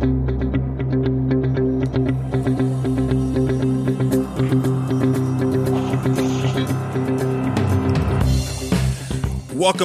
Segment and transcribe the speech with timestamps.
[0.00, 0.30] Welcome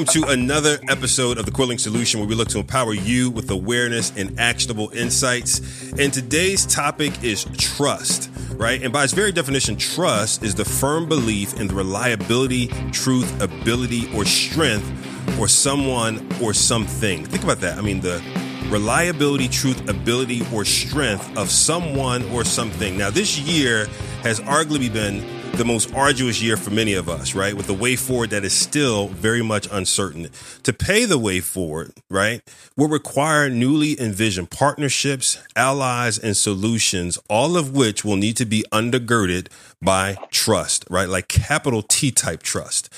[0.06, 4.14] to another episode of the Quilling Solution, where we look to empower you with awareness
[4.16, 5.92] and actionable insights.
[6.00, 8.82] And today's topic is trust, right?
[8.82, 14.10] And by its very definition, trust is the firm belief in the reliability, truth, ability,
[14.16, 14.90] or strength
[15.38, 17.26] or someone or something.
[17.26, 17.78] Think about that.
[17.78, 18.24] I mean, the
[18.70, 22.98] reliability, truth, ability, or strength of someone or something.
[22.98, 23.88] Now, this year
[24.24, 25.24] has arguably been
[25.58, 27.56] the most arduous year for many of us, right?
[27.56, 30.28] With the way forward that is still very much uncertain.
[30.64, 32.42] To pay the way forward, right,
[32.76, 38.66] will require newly envisioned partnerships, allies, and solutions, all of which will need to be
[38.74, 39.48] undergirded
[39.82, 41.08] by trust, right?
[41.08, 42.94] Like capital T type trust.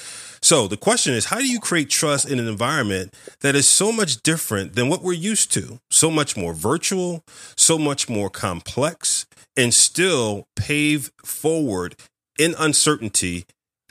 [0.47, 3.91] So the question is, how do you create trust in an environment that is so
[3.91, 5.81] much different than what we're used to?
[5.91, 7.25] So much more virtual,
[7.57, 9.25] so much more complex,
[9.57, 11.97] and still pave forward
[12.39, 13.43] in uncertainty,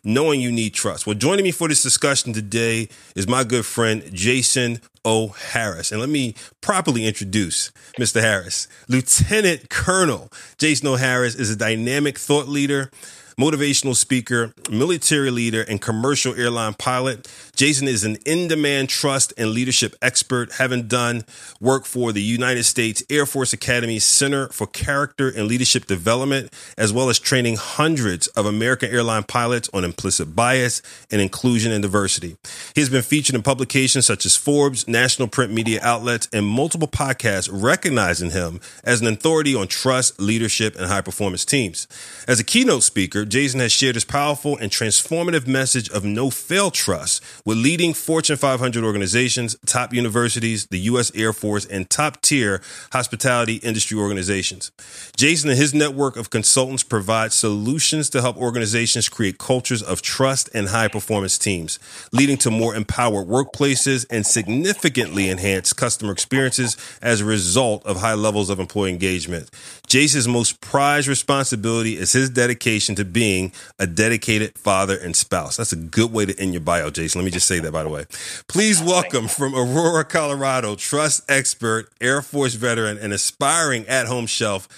[0.02, 1.06] knowing you need trust.
[1.06, 5.28] Well, joining me for this discussion today is my good friend Jason O.
[5.28, 5.92] Harris.
[5.92, 8.22] And let me properly introduce Mr.
[8.22, 8.66] Harris.
[8.88, 10.96] Lieutenant Colonel Jason O.
[10.96, 12.90] Harris is a dynamic thought leader
[13.38, 17.30] motivational speaker, military leader, and commercial airline pilot.
[17.54, 21.22] Jason is an in demand trust and leadership expert, having done
[21.60, 26.94] work for the United States Air Force Academy Center for Character and Leadership Development, as
[26.94, 32.36] well as training hundreds of American airline pilots on implicit bias and inclusion and diversity.
[32.74, 36.88] He has been featured in publications such as Forbes, national print media outlets, and multiple
[36.88, 41.86] podcasts recognizing him as an authority on trust, leadership, and high performance teams.
[42.26, 46.70] As a keynote speaker, Jason has shared his powerful and transformative message of no fail
[46.70, 51.10] trust with leading Fortune 500 organizations, top universities, the U.S.
[51.14, 52.60] Air Force, and top tier
[52.92, 54.70] hospitality industry organizations.
[55.16, 60.48] Jason and his network of consultants provide solutions to help organizations create cultures of trust
[60.54, 61.78] and high performance teams,
[62.12, 68.14] leading to more empowered workplaces and significantly enhanced customer experiences as a result of high
[68.14, 69.50] levels of employee engagement.
[69.86, 75.56] Jason's most prized responsibility is his dedication to being a dedicated father and spouse.
[75.56, 77.18] That's a good way to end your bio, Jason.
[77.18, 78.04] Let me just say that, by the way.
[78.46, 84.68] Please welcome from Aurora, Colorado, trust expert, Air Force veteran, and aspiring at home shelf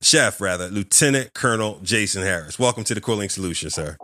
[0.00, 2.60] chef, rather, Lieutenant Colonel Jason Harris.
[2.60, 3.96] Welcome to the Quilling Solution, sir.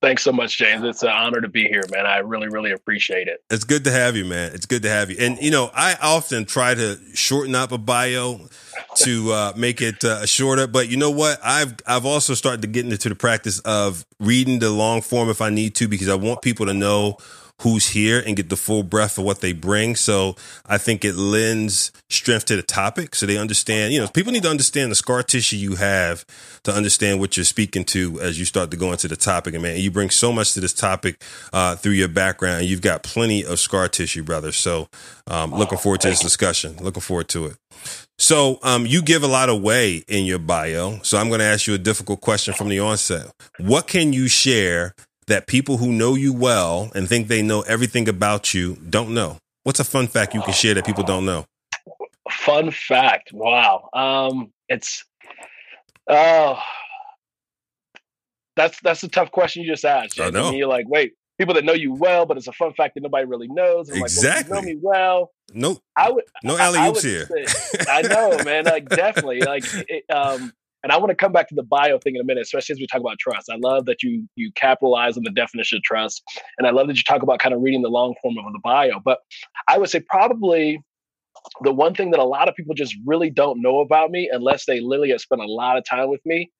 [0.00, 0.84] Thanks so much, James.
[0.84, 2.06] It's an honor to be here, man.
[2.06, 3.42] I really, really appreciate it.
[3.50, 4.52] It's good to have you, man.
[4.54, 5.16] It's good to have you.
[5.18, 8.48] And you know, I often try to shorten up a bio
[8.98, 11.40] to uh, make it uh, shorter, but you know what?
[11.42, 15.40] I've I've also started to get into the practice of reading the long form if
[15.40, 17.18] I need to because I want people to know
[17.62, 19.96] who's here and get the full breadth of what they bring.
[19.96, 20.36] So
[20.66, 24.44] I think it lends strength to the topic so they understand, you know, people need
[24.44, 26.24] to understand the scar tissue you have
[26.62, 29.54] to understand what you're speaking to as you start to go into the topic.
[29.54, 32.66] And man, you bring so much to this topic uh, through your background.
[32.66, 34.52] You've got plenty of scar tissue, brother.
[34.52, 34.88] So
[35.26, 36.76] um, looking forward to this discussion.
[36.76, 37.56] Looking forward to it.
[38.18, 40.98] So um, you give a lot away in your bio.
[41.02, 43.30] So I'm going to ask you a difficult question from the onset.
[43.58, 44.94] What can you share
[45.28, 49.38] that people who know you well and think they know everything about you don't know?
[49.62, 51.44] What's a fun fact you can share that people don't know?
[52.30, 53.30] Fun fact.
[53.32, 53.88] Wow.
[53.92, 55.04] Um, it's
[56.08, 56.58] oh
[58.56, 60.20] that's that's a tough question you just asked.
[60.20, 60.48] I know.
[60.48, 63.02] And you're like, wait, people that know you well, but it's a fun fact that
[63.02, 63.90] nobody really knows.
[63.90, 64.50] I'm exactly.
[64.54, 65.30] Like, well, you know me well.
[65.54, 65.82] Nope.
[65.96, 66.24] I would.
[66.42, 67.26] No alley oops here.
[67.26, 68.64] Say, I know, man.
[68.64, 69.40] Like definitely.
[69.40, 72.24] Like it, um, and I want to come back to the bio thing in a
[72.24, 73.48] minute, especially as we talk about trust.
[73.50, 76.22] I love that you you capitalize on the definition of trust,
[76.58, 78.60] and I love that you talk about kind of reading the long form of the
[78.62, 79.00] bio.
[79.04, 79.18] But
[79.68, 80.82] I would say probably
[81.62, 84.66] the one thing that a lot of people just really don't know about me, unless
[84.66, 86.50] they literally have spent a lot of time with me,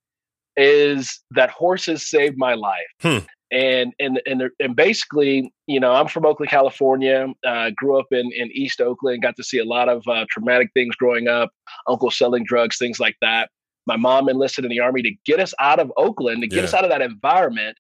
[0.56, 2.87] is that horses saved my life.
[3.00, 3.19] Hmm.
[3.51, 7.29] And and and and basically, you know, I'm from Oakland, California.
[7.47, 9.23] Uh, grew up in in East Oakland.
[9.23, 11.50] Got to see a lot of uh, traumatic things growing up.
[11.89, 13.49] Uncle selling drugs, things like that
[13.89, 16.65] my mom enlisted in the army to get us out of Oakland, to get yeah.
[16.65, 17.77] us out of that environment.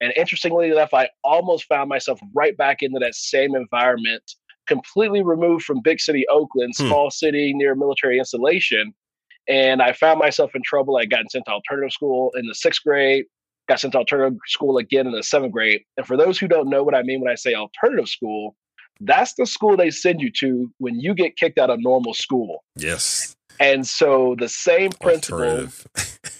[0.00, 4.22] And interestingly enough, I almost found myself right back into that same environment,
[4.66, 6.88] completely removed from big city Oakland, hmm.
[6.88, 8.94] small city near military installation.
[9.48, 10.96] And I found myself in trouble.
[10.96, 13.26] I got sent to alternative school in the sixth grade,
[13.70, 15.82] got sent to alternative school again in the seventh grade.
[15.96, 18.56] And for those who don't know what I mean when I say alternative school,
[19.00, 22.64] that's the school they send you to when you get kicked out of normal school.
[22.74, 23.36] Yes.
[23.60, 25.68] And so the same principal,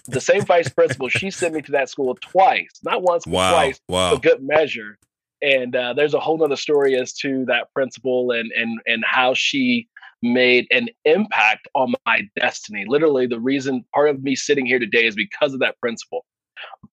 [0.08, 3.52] the same vice principal, she sent me to that school twice, not once, but wow.
[3.52, 4.14] twice, wow.
[4.14, 4.98] a good measure.
[5.40, 9.34] And uh, there's a whole nother story as to that principal and and and how
[9.34, 9.88] she
[10.22, 12.84] made an impact on my destiny.
[12.86, 16.24] Literally, the reason part of me sitting here today is because of that principle.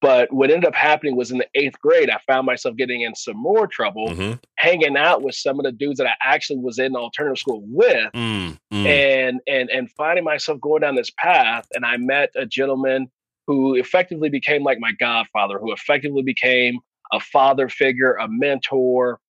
[0.02, 3.16] But what ended up happening was in the eighth grade, I found myself getting in
[3.16, 4.34] some more trouble, mm-hmm.
[4.58, 8.12] hanging out with some of the dudes that I actually was in alternative school with,
[8.14, 8.86] mm, mm.
[8.86, 11.66] and and and finding myself going down this path.
[11.74, 13.10] And I met a gentleman
[13.48, 16.80] who effectively became like my godfather, who effectively became
[17.12, 19.19] a father figure, a mentor,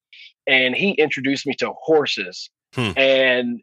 [0.46, 2.50] and he introduced me to horses.
[2.74, 2.90] Hmm.
[2.96, 3.60] And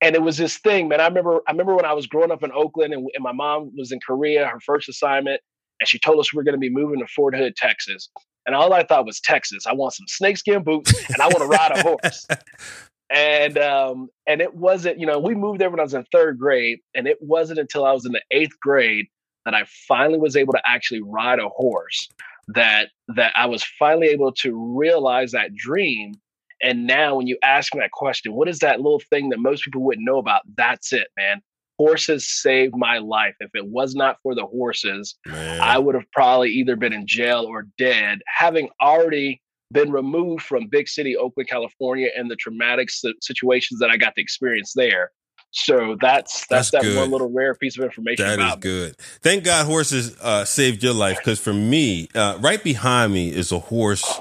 [0.00, 1.00] and it was this thing, man.
[1.00, 3.72] I remember I remember when I was growing up in Oakland and, and my mom
[3.76, 5.40] was in Korea, her first assignment,
[5.82, 8.08] and she told us we are going to be moving to Fort Hood, Texas.
[8.46, 9.66] And all I thought was Texas.
[9.66, 12.24] I want some snakeskin boots and I want to ride a horse.
[13.10, 16.38] and um, and it wasn't, you know, we moved there when I was in third
[16.38, 19.06] grade, and it wasn't until I was in the eighth grade
[19.44, 22.08] that I finally was able to actually ride a horse.
[22.46, 26.14] That that I was finally able to realize that dream.
[26.62, 29.64] And now, when you ask me that question, what is that little thing that most
[29.64, 30.42] people wouldn't know about?
[30.56, 31.42] That's it, man
[31.82, 33.34] horses saved my life.
[33.40, 35.60] If it was not for the horses, Man.
[35.60, 39.42] I would have probably either been in jail or dead, having already
[39.72, 42.88] been removed from big city Oakland, California, and the traumatic
[43.20, 45.10] situations that I got to experience there.
[45.50, 46.96] So that's that's, that's that good.
[46.96, 48.24] one little rare piece of information.
[48.24, 48.96] That is good.
[49.20, 53.50] Thank God horses uh, saved your life because for me, uh, right behind me is
[53.50, 54.20] a horse,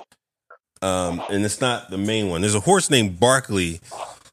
[0.81, 2.41] um, and it's not the main one.
[2.41, 3.81] There's a horse named Barkley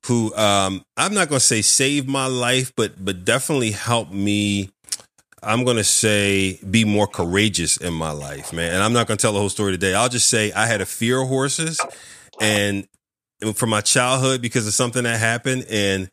[0.07, 4.71] who um, I'm not going to say saved my life, but but definitely helped me.
[5.43, 8.75] I'm going to say be more courageous in my life, man.
[8.75, 9.95] And I'm not going to tell the whole story today.
[9.95, 11.81] I'll just say I had a fear of horses,
[12.41, 12.87] and
[13.55, 16.09] from my childhood because of something that happened, and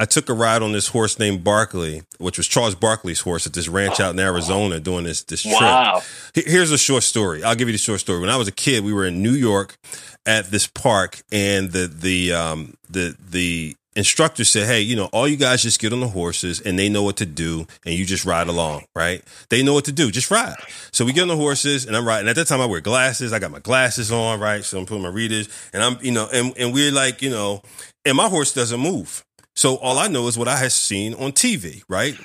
[0.00, 3.52] I took a ride on this horse named Barkley, which was Charles Barkley's horse at
[3.52, 5.60] this ranch out in Arizona doing this this trip.
[5.60, 6.00] Wow.
[6.34, 7.44] Here's a short story.
[7.44, 8.18] I'll give you the short story.
[8.18, 9.76] When I was a kid, we were in New York
[10.24, 15.28] at this park, and the the um the the instructor said, "Hey, you know, all
[15.28, 18.06] you guys just get on the horses, and they know what to do, and you
[18.06, 19.22] just ride along, right?
[19.50, 20.56] They know what to do, just ride."
[20.92, 22.26] So we get on the horses, and I'm riding.
[22.26, 23.34] At that time, I wear glasses.
[23.34, 24.64] I got my glasses on, right?
[24.64, 27.60] So I'm putting my readers, and I'm, you know, and and we're like, you know,
[28.06, 29.24] and my horse doesn't move.
[29.60, 32.16] So all I know is what I had seen on TV, right?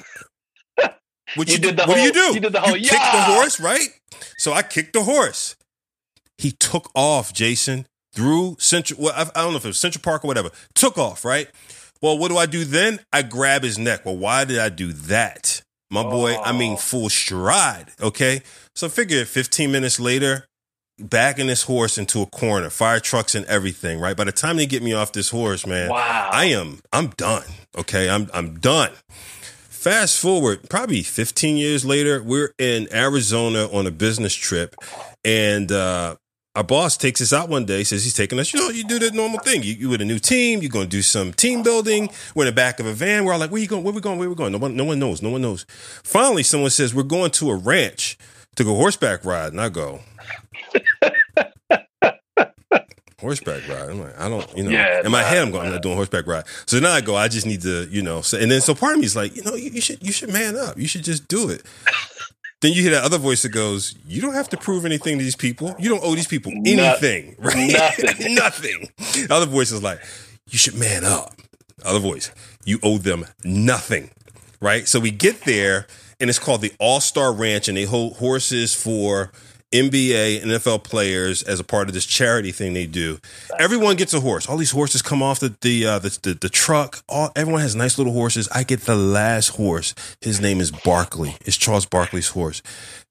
[1.34, 1.78] What you, you did?
[1.80, 2.34] what whole, do you do?
[2.36, 2.78] You did the whole.
[2.78, 2.92] You yeah.
[2.92, 3.90] kick the horse, right?
[4.38, 5.56] So I kicked the horse.
[6.38, 9.02] He took off, Jason, through Central.
[9.02, 10.52] Well, I, I don't know if it was Central Park or whatever.
[10.76, 11.50] Took off, right?
[12.02, 13.00] Well, what do I do then?
[13.12, 14.06] I grab his neck.
[14.06, 15.64] Well, why did I do that?
[15.90, 16.44] My boy, oh.
[16.44, 17.88] I mean, full stride.
[18.00, 18.44] Okay.
[18.76, 20.46] So figure 15 minutes later,
[21.00, 24.16] backing this horse into a corner, fire trucks and everything, right?
[24.16, 26.30] By the time they get me off this horse, man, wow.
[26.32, 27.44] I am I'm done.
[27.78, 28.92] Okay, I'm I'm done.
[29.10, 34.76] Fast forward, probably 15 years later, we're in Arizona on a business trip,
[35.24, 36.16] and uh,
[36.56, 37.84] our boss takes us out one day.
[37.84, 38.52] Says he's taking us.
[38.52, 39.62] You know, you do the normal thing.
[39.62, 40.62] You, you with a new team.
[40.62, 42.10] You're going to do some team building.
[42.34, 43.26] We're in the back of a van.
[43.26, 43.84] We're all like, "Where you going?
[43.84, 44.18] Where we going?
[44.18, 45.22] Where we going?" No one, no one knows.
[45.22, 45.68] No one knows.
[46.04, 48.18] Finally, someone says, "We're going to a ranch
[48.56, 50.00] to go horseback ride," and I go,
[53.20, 53.90] horseback ride.
[53.90, 55.82] I'm like, I don't, you know, yeah, in my nah, head, I'm going, I'm not
[55.82, 56.46] doing horseback ride.
[56.66, 58.94] So now I go, I just need to, you know, say, and then so part
[58.94, 60.78] of me is like, you know, you, you should, you should man up.
[60.78, 61.64] You should just do it.
[62.62, 65.24] then you hear that other voice that goes, you don't have to prove anything to
[65.24, 65.76] these people.
[65.80, 67.72] You don't owe these people anything, Not, right?
[67.72, 68.36] Nothing.
[68.36, 68.90] nothing.
[68.98, 70.00] The other voice is like,
[70.50, 71.34] you should man up.
[71.84, 72.32] Other voice,
[72.64, 74.10] you owe them nothing,
[74.60, 74.88] right?
[74.88, 75.86] So we get there
[76.20, 79.32] and it's called the All Star Ranch and they hold horses for
[79.80, 83.20] NBA, and NFL players as a part of this charity thing they do.
[83.60, 84.48] Everyone gets a horse.
[84.48, 87.04] All these horses come off the the uh, the, the, the, truck.
[87.08, 88.48] All everyone has nice little horses.
[88.50, 89.94] I get the last horse.
[90.22, 91.36] His name is Barkley.
[91.46, 92.62] It's Charles Barkley's horse.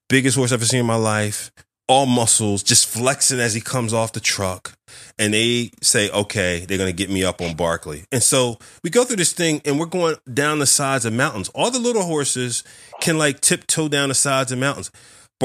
[0.09, 1.51] Biggest horse I've ever seen in my life.
[1.87, 4.75] All muscles, just flexing as he comes off the truck.
[5.19, 8.05] And they say, okay, they're going to get me up on Barkley.
[8.11, 11.51] And so we go through this thing and we're going down the sides of mountains.
[11.51, 12.65] All the little horses
[13.01, 14.91] can like tiptoe down the sides of mountains.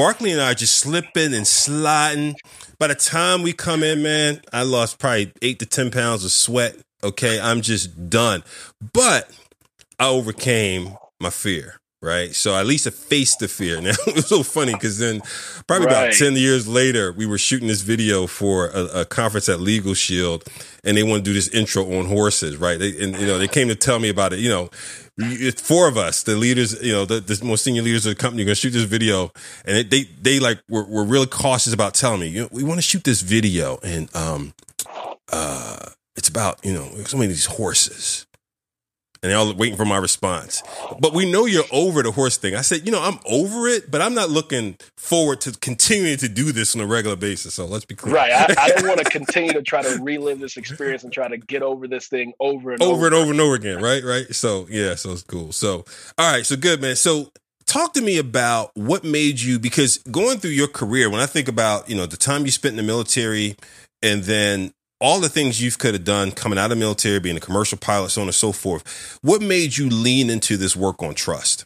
[0.00, 2.34] Barkley and I are just slipping and sliding.
[2.78, 6.32] By the time we come in, man, I lost probably eight to 10 pounds of
[6.32, 6.74] sweat.
[7.04, 7.38] Okay.
[7.38, 8.42] I'm just done.
[8.94, 9.30] But
[9.98, 12.34] I overcame my fear right?
[12.34, 13.80] So at least I faced the fear.
[13.90, 15.22] Now it was so funny because then,
[15.66, 16.04] probably right.
[16.04, 19.94] about ten years later, we were shooting this video for a, a, conference at Legal
[19.94, 20.44] Shield,
[20.84, 22.78] and they want to do this intro on horses, right?
[22.78, 24.38] They, and you know they came to tell me about it.
[24.38, 24.70] You know,
[25.18, 28.20] it's four of us, the leaders, you know, the, the most senior leaders of the
[28.20, 29.32] company, are going to shoot this video,
[29.64, 32.62] and it, they they like were, were really cautious about telling me, you know, we
[32.62, 34.54] want to shoot this video, and um,
[35.32, 38.26] uh, it's about you know so many of these horses.
[39.22, 40.62] And they're all waiting for my response.
[40.98, 42.54] But we know you're over the horse thing.
[42.54, 46.28] I said, you know, I'm over it, but I'm not looking forward to continuing to
[46.28, 47.54] do this on a regular basis.
[47.54, 48.14] So let's be clear.
[48.14, 48.32] Right.
[48.32, 51.36] I, I don't want to continue to try to relive this experience and try to
[51.36, 53.82] get over this thing over and over, over and over and over again.
[53.82, 54.02] Right.
[54.02, 54.34] Right.
[54.34, 54.94] So yeah.
[54.94, 55.52] So it's cool.
[55.52, 55.84] So
[56.16, 56.46] all right.
[56.46, 56.96] So good, man.
[56.96, 57.30] So
[57.66, 61.48] talk to me about what made you because going through your career, when I think
[61.48, 63.56] about you know the time you spent in the military,
[64.02, 67.36] and then all the things you could have done coming out of the military, being
[67.36, 69.18] a commercial pilot, so on and so forth.
[69.22, 71.64] What made you lean into this work on trust?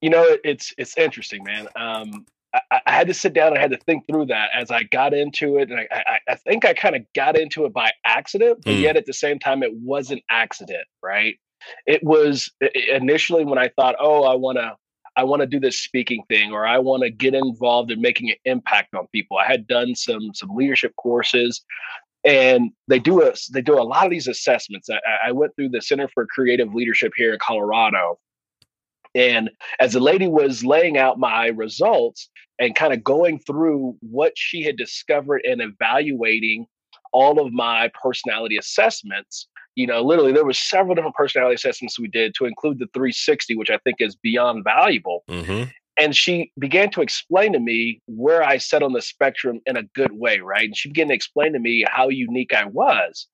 [0.00, 1.66] You know, it's it's interesting, man.
[1.74, 4.70] Um, I, I, had to sit down and I had to think through that as
[4.70, 7.72] I got into it, and I, I, I think I kind of got into it
[7.72, 8.80] by accident, but mm.
[8.80, 11.36] yet at the same time, it was an accident, right?
[11.86, 12.50] It was
[12.92, 14.76] initially when I thought, oh, I want to
[15.18, 18.30] I want to do this speaking thing or I want to get involved in making
[18.30, 19.36] an impact on people.
[19.36, 21.60] I had done some some leadership courses
[22.24, 24.88] and they do a they do a lot of these assessments.
[24.88, 28.20] I, I went through the Center for Creative Leadership here in Colorado.
[29.16, 34.34] And as the lady was laying out my results and kind of going through what
[34.36, 36.66] she had discovered and evaluating
[37.12, 39.48] all of my personality assessments,
[39.78, 43.54] you know, literally there was several different personality assessments we did to include the 360,
[43.54, 45.22] which I think is beyond valuable.
[45.30, 45.70] Mm-hmm.
[45.96, 49.84] And she began to explain to me where I sat on the spectrum in a
[49.84, 50.64] good way, right?
[50.64, 53.28] And she began to explain to me how unique I was.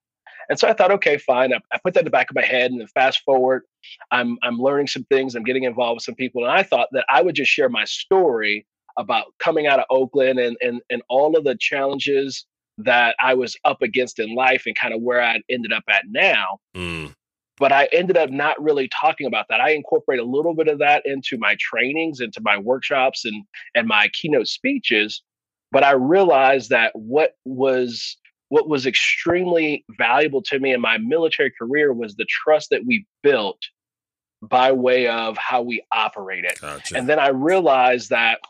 [0.50, 1.54] And so I thought, okay, fine.
[1.54, 3.62] I, I, put that in the back of my head, and then fast forward,
[4.10, 5.34] I'm I'm learning some things.
[5.34, 7.86] I'm getting involved with some people, and I thought that I would just share my
[7.86, 8.66] story
[8.98, 12.44] about coming out of Oakland and and and all of the challenges
[12.78, 16.04] that I was up against in life and kind of where I ended up at
[16.08, 16.58] now.
[16.76, 17.14] Mm.
[17.56, 19.60] But I ended up not really talking about that.
[19.60, 23.86] I incorporate a little bit of that into my trainings, into my workshops and and
[23.86, 25.22] my keynote speeches.
[25.70, 28.16] But I realized that what was
[28.48, 33.06] what was extremely valuable to me in my military career was the trust that we
[33.22, 33.60] built
[34.42, 36.60] by way of how we operated.
[36.60, 36.96] Gotcha.
[36.96, 38.40] And then I realized that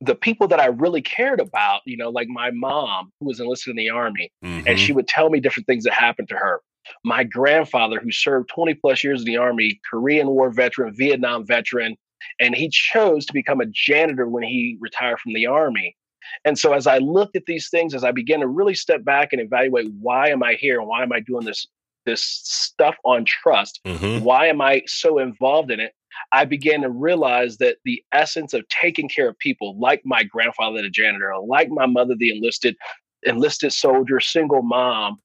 [0.00, 3.72] the people that I really cared about, you know, like my mom, who was enlisted
[3.72, 4.66] in the army, mm-hmm.
[4.66, 6.60] and she would tell me different things that happened to her.
[7.04, 11.96] My grandfather, who served 20 plus years in the army, Korean War veteran, Vietnam veteran,
[12.40, 15.96] and he chose to become a janitor when he retired from the army.
[16.44, 19.32] And so as I looked at these things, as I began to really step back
[19.32, 21.66] and evaluate why am I here and why am I doing this
[22.06, 23.80] this stuff on trust?
[23.86, 24.24] Mm-hmm.
[24.24, 25.92] Why am I so involved in it?
[26.32, 30.82] I began to realize that the essence of taking care of people, like my grandfather,
[30.82, 32.76] the janitor, like my mother, the enlisted
[33.24, 35.18] enlisted soldier, single mom,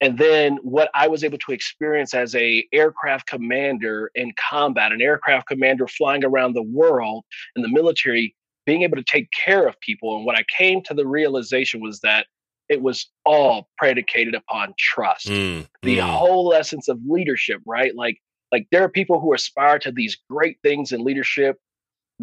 [0.00, 5.02] and then what I was able to experience as a aircraft commander in combat, an
[5.02, 7.24] aircraft commander flying around the world
[7.56, 10.16] in the military, being able to take care of people.
[10.16, 12.26] And what I came to the realization was that
[12.68, 15.26] it was all predicated upon trust.
[15.26, 16.08] Mm, the mm.
[16.08, 17.94] whole essence of leadership, right?
[17.96, 18.18] Like
[18.52, 21.58] like there are people who aspire to these great things in leadership.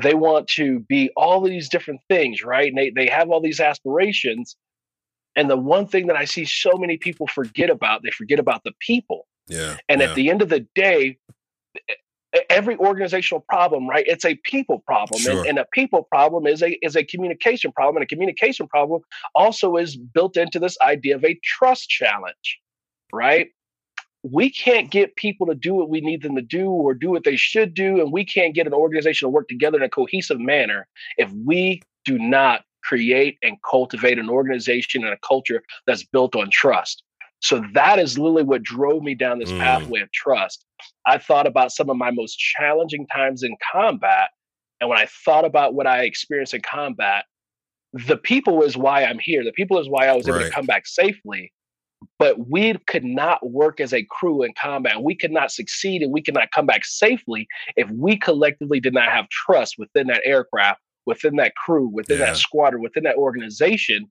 [0.02, 2.68] They want to be all these different things, right?
[2.68, 4.56] And they, they have all these aspirations.
[5.36, 8.64] And the one thing that I see so many people forget about, they forget about
[8.64, 9.28] the people.
[9.48, 9.78] Yeah.
[9.88, 10.10] And yeah.
[10.10, 11.18] at the end of the day,
[12.50, 14.06] every organizational problem, right?
[14.08, 15.22] It's a people problem.
[15.22, 15.40] Sure.
[15.40, 17.98] And, and, a people problem is a is a communication problem.
[17.98, 19.02] And a communication problem
[19.34, 22.60] also is built into this idea of a trust challenge,
[23.14, 23.48] right?
[24.32, 27.24] We can't get people to do what we need them to do or do what
[27.24, 28.02] they should do.
[28.02, 31.82] And we can't get an organization to work together in a cohesive manner if we
[32.06, 37.04] do not create and cultivate an organization and a culture that's built on trust.
[37.40, 39.60] So that is literally what drove me down this mm.
[39.60, 40.66] pathway of trust.
[41.06, 44.30] I thought about some of my most challenging times in combat.
[44.82, 47.26] And when I thought about what I experienced in combat,
[47.94, 49.44] the people is why I'm here.
[49.44, 51.52] The people is why I was able to come back safely
[52.18, 55.04] but we could not work as a crew in combat.
[55.04, 58.94] We could not succeed and we could not come back safely if we collectively did
[58.94, 62.28] not have trust within that aircraft, within that crew, within yeah.
[62.28, 64.10] that squadron, within that organization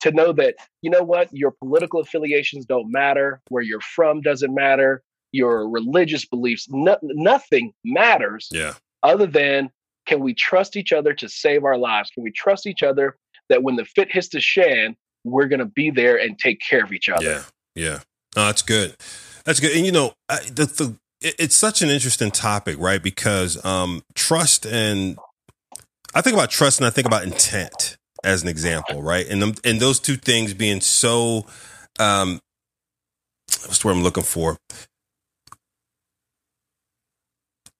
[0.00, 4.54] to know that, you know what, your political affiliations don't matter, where you're from doesn't
[4.54, 8.74] matter, your religious beliefs, no, nothing matters yeah.
[9.02, 9.70] other than
[10.06, 12.10] can we trust each other to save our lives?
[12.10, 13.16] Can we trust each other
[13.48, 16.82] that when the fit hits the shan, we're going to be there and take care
[16.82, 17.24] of each other.
[17.24, 17.42] Yeah.
[17.74, 17.98] Yeah.
[18.34, 18.96] No, that's good.
[19.44, 19.76] That's good.
[19.76, 23.02] And you know, I, the, the it's such an interesting topic, right?
[23.02, 25.18] Because um, trust and
[26.14, 29.26] I think about trust and I think about intent as an example, right?
[29.28, 31.46] And them, and those two things being so
[31.98, 32.40] um,
[33.62, 34.56] what's word I'm looking for?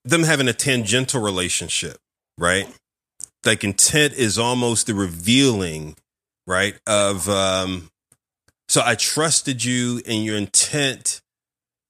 [0.04, 1.98] Them having a tangential relationship,
[2.38, 2.68] right?
[3.44, 5.96] Like intent is almost the revealing
[6.46, 6.74] right?
[6.86, 7.90] Of um,
[8.68, 11.20] so I trusted you and your intent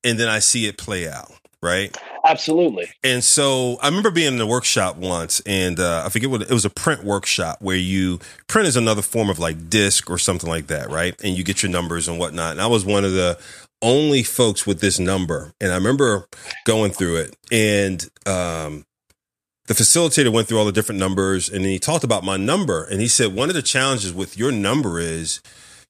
[0.06, 1.94] and then I see it play out, right?
[2.24, 2.88] Absolutely.
[3.02, 6.50] And so I remember being in a workshop once, and uh, I forget what it
[6.50, 10.48] was a print workshop where you print is another form of like DiSC or something
[10.48, 11.14] like that, right?
[11.22, 12.52] And you get your numbers and whatnot.
[12.52, 13.38] And I was one of the
[13.82, 16.26] only folks with this number, and I remember
[16.64, 18.85] going through it, and um,
[19.66, 23.00] the facilitator went through all the different numbers, and he talked about my number, and
[23.00, 25.40] he said one of the challenges with your number is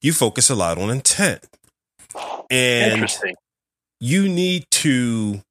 [0.01, 1.45] you focus a lot on intent,
[2.49, 3.09] and
[3.99, 5.41] you need to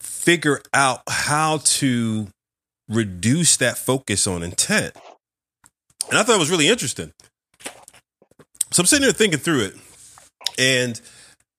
[0.00, 2.28] figure out how to
[2.88, 4.96] reduce that focus on intent.
[6.10, 7.12] And I thought it was really interesting.
[8.70, 9.74] So I'm sitting there thinking through it.
[10.58, 11.00] And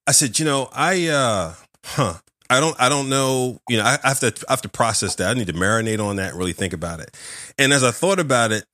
[0.07, 1.53] I said, you know, I uh
[1.85, 2.15] huh.
[2.53, 5.15] I don't I don't know, you know, I, I have to I have to process
[5.15, 5.29] that.
[5.29, 7.15] I need to marinate on that and really think about it.
[7.57, 8.65] And as I thought about it,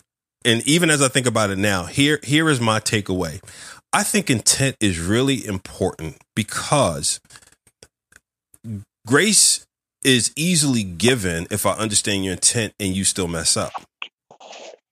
[0.44, 3.42] and even as I think about it now, here here is my takeaway.
[3.94, 7.22] I think intent is really important because
[9.08, 9.66] grace
[10.04, 13.72] is easily given if I understand your intent and you still mess up.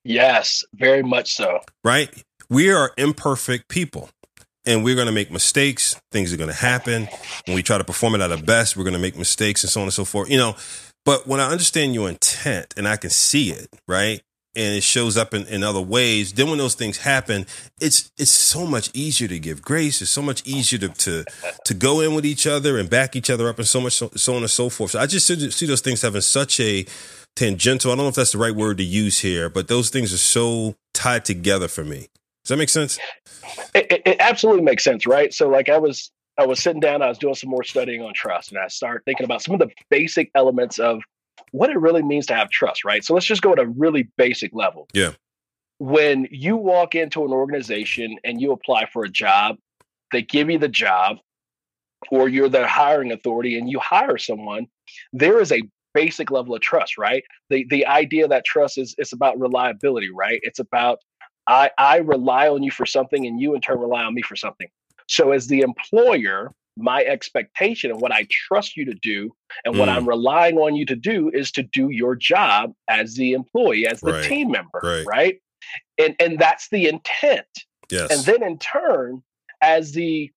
[0.06, 1.60] Yes, very much so.
[1.84, 2.10] Right?
[2.50, 4.10] We are imperfect people
[4.68, 6.00] and we're going to make mistakes.
[6.12, 7.08] Things are going to happen.
[7.46, 9.72] When we try to perform it at our best, we're going to make mistakes and
[9.72, 10.30] so on and so forth.
[10.30, 10.56] You know,
[11.06, 14.22] but when I understand your intent and I can see it, right?
[14.58, 17.46] and it shows up in, in other ways then when those things happen
[17.80, 21.24] it's it's so much easier to give grace it's so much easier to to,
[21.64, 24.10] to go in with each other and back each other up and so much so,
[24.16, 26.86] so on and so forth so i just see, see those things having such a
[27.36, 30.12] tangential i don't know if that's the right word to use here but those things
[30.12, 32.08] are so tied together for me
[32.48, 32.98] does that make sense
[33.75, 37.01] it, it, it absolutely makes sense right so like i was I was sitting down,
[37.01, 39.60] I was doing some more studying on trust, and I started thinking about some of
[39.60, 41.01] the basic elements of
[41.51, 43.04] what it really means to have trust, right?
[43.04, 44.88] So let's just go at a really basic level.
[44.94, 45.13] Yeah.
[45.80, 49.58] When you walk into an organization and you apply for a job,
[50.12, 51.18] they give you the job,
[52.12, 54.68] or you're the hiring authority and you hire someone,
[55.13, 55.62] there is a
[55.94, 57.24] basic level of trust, right?
[57.50, 60.39] The the idea that trust is it's about reliability, right?
[60.44, 61.00] It's about
[61.48, 64.36] I I rely on you for something and you in turn rely on me for
[64.36, 64.68] something.
[65.08, 69.34] So as the employer, my expectation and what I trust you to do
[69.66, 69.80] and mm.
[69.80, 73.88] what I'm relying on you to do is to do your job as the employee,
[73.88, 74.24] as the right.
[74.24, 75.06] team member, right.
[75.06, 75.41] right?
[75.98, 77.48] And and that's the intent.
[77.89, 78.12] Yes.
[78.12, 79.24] And then in turn,
[79.62, 80.32] as the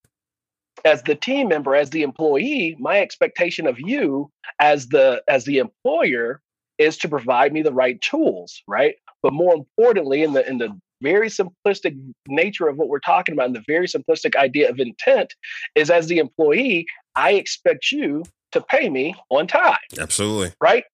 [0.84, 5.58] as the team member, as the employee, my expectation of you as the as the
[5.58, 6.40] employer
[6.80, 8.94] is to provide me the right tools, right?
[9.22, 13.46] But more importantly, in the in the very simplistic nature of what we're talking about
[13.46, 15.34] and the very simplistic idea of intent
[15.74, 19.78] is as the employee, I expect you to pay me on time.
[19.98, 20.52] Absolutely.
[20.60, 20.84] Right.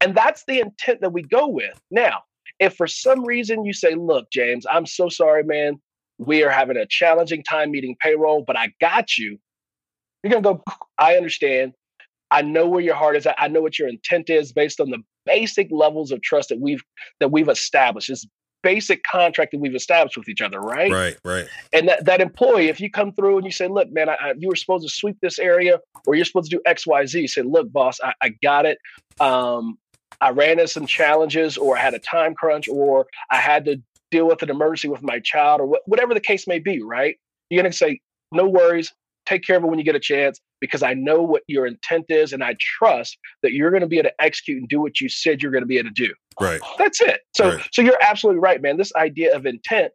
[0.00, 1.80] And that's the intent that we go with.
[1.90, 2.22] Now,
[2.58, 5.80] if for some reason you say, look, James, I'm so sorry, man,
[6.18, 9.38] we are having a challenging time meeting payroll, but I got you.
[10.22, 10.64] You're going to go,
[10.98, 11.74] I understand.
[12.30, 13.36] I know where your heart is at.
[13.38, 16.82] I know what your intent is based on the basic levels of trust that we've
[17.20, 18.08] that we've established.
[18.08, 18.26] It's
[18.62, 20.90] basic contract that we've established with each other, right?
[20.90, 21.46] Right, right.
[21.72, 24.34] And that, that employee, if you come through and you say, look, man, I, I,
[24.36, 27.28] you were supposed to sweep this area or you're supposed to do X, Y, Z,
[27.28, 28.78] say, look, boss, I, I got it.
[29.20, 29.78] Um,
[30.20, 33.80] I ran into some challenges or I had a time crunch or I had to
[34.10, 37.16] deal with an emergency with my child or wh- whatever the case may be, right?
[37.50, 38.00] You're going to say,
[38.32, 38.92] no worries,
[39.26, 42.06] take care of it when you get a chance because I know what your intent
[42.08, 45.00] is and I trust that you're going to be able to execute and do what
[45.00, 46.14] you said you're going to be able to do.
[46.40, 46.60] Right.
[46.78, 47.20] That's it.
[47.36, 47.68] So right.
[47.72, 48.76] so you're absolutely right, man.
[48.76, 49.92] This idea of intent,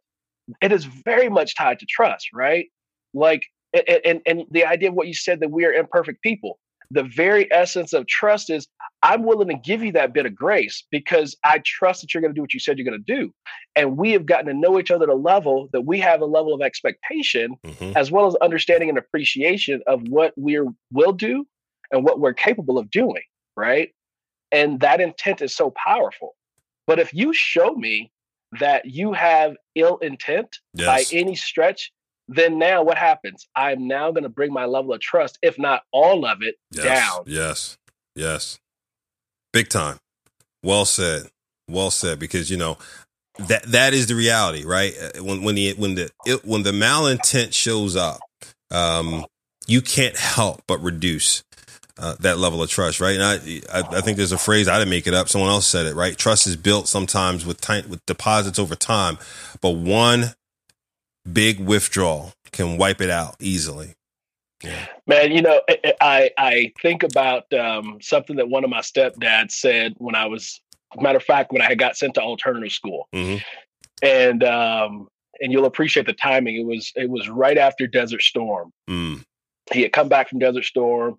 [0.60, 2.66] it is very much tied to trust, right?
[3.14, 3.42] Like
[3.72, 6.58] and and, and the idea of what you said that we are imperfect people.
[6.92, 8.68] The very essence of trust is
[9.02, 12.32] I'm willing to give you that bit of grace because I trust that you're going
[12.32, 13.32] to do what you said you're going to do.
[13.74, 16.26] And we have gotten to know each other at a level that we have a
[16.26, 17.96] level of expectation mm-hmm.
[17.96, 20.60] as well as understanding and appreciation of what we
[20.92, 21.46] will do
[21.90, 23.22] and what we're capable of doing,
[23.56, 23.90] right?
[24.50, 26.36] And that intent is so powerful.
[26.86, 28.12] But if you show me
[28.60, 30.86] that you have ill intent yes.
[30.86, 31.90] by any stretch,
[32.34, 33.46] then now what happens?
[33.54, 36.84] I'm now going to bring my level of trust, if not all of it, yes.
[36.84, 37.24] down.
[37.26, 37.78] Yes.
[38.14, 38.58] Yes.
[39.52, 39.98] Big time.
[40.62, 41.28] Well said.
[41.68, 42.18] Well said.
[42.18, 42.78] Because you know
[43.48, 44.94] that that is the reality, right?
[45.00, 48.20] Uh, when when the when the it, when the malintent shows up,
[48.70, 49.24] um,
[49.66, 51.42] you can't help but reduce
[51.98, 53.18] uh, that level of trust, right?
[53.18, 55.28] And I, I, I, think there's a phrase I didn't make it up.
[55.28, 56.16] Someone else said it, right?
[56.16, 59.18] Trust is built sometimes with time, with deposits over time,
[59.60, 60.32] but one
[61.30, 63.94] big withdrawal can wipe it out easily.
[64.62, 64.86] Yeah.
[65.06, 65.60] Man, you know,
[66.00, 70.60] I I think about um, something that one of my stepdads said when I was,
[71.00, 73.42] matter of fact, when I got sent to alternative school, mm-hmm.
[74.02, 75.08] and um,
[75.40, 76.56] and you'll appreciate the timing.
[76.56, 79.24] It was it was right after Desert Storm, mm
[79.70, 81.18] he had come back from Desert Storm.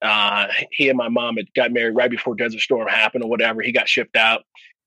[0.00, 3.62] Uh, he and my mom had got married right before Desert Storm happened or whatever.
[3.62, 4.42] He got shipped out,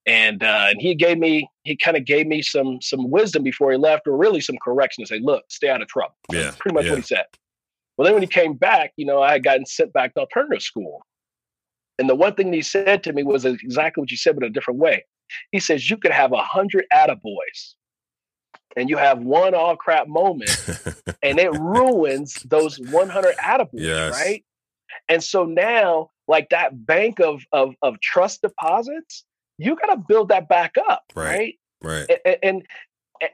[0.05, 3.71] and uh, and he gave me he kind of gave me some some wisdom before
[3.71, 6.15] he left, or really some correction to say, look, stay out of trouble.
[6.31, 6.91] Yeah, pretty much yeah.
[6.91, 7.25] what he said.
[7.97, 10.61] Well, then when he came back, you know, I had gotten sent back to alternative
[10.61, 11.05] school,
[11.97, 14.49] and the one thing he said to me was exactly what you said, but a
[14.49, 15.05] different way.
[15.51, 17.73] He says you could have a hundred attaboys,
[18.75, 20.51] and you have one all crap moment,
[21.23, 24.13] and it ruins those 100 attaboys, Yes.
[24.13, 24.43] right?
[25.09, 29.23] And so now, like that bank of of of trust deposits,
[29.57, 31.57] you got to build that back up, Right.
[31.83, 32.07] right?
[32.07, 32.19] right.
[32.25, 32.67] And, and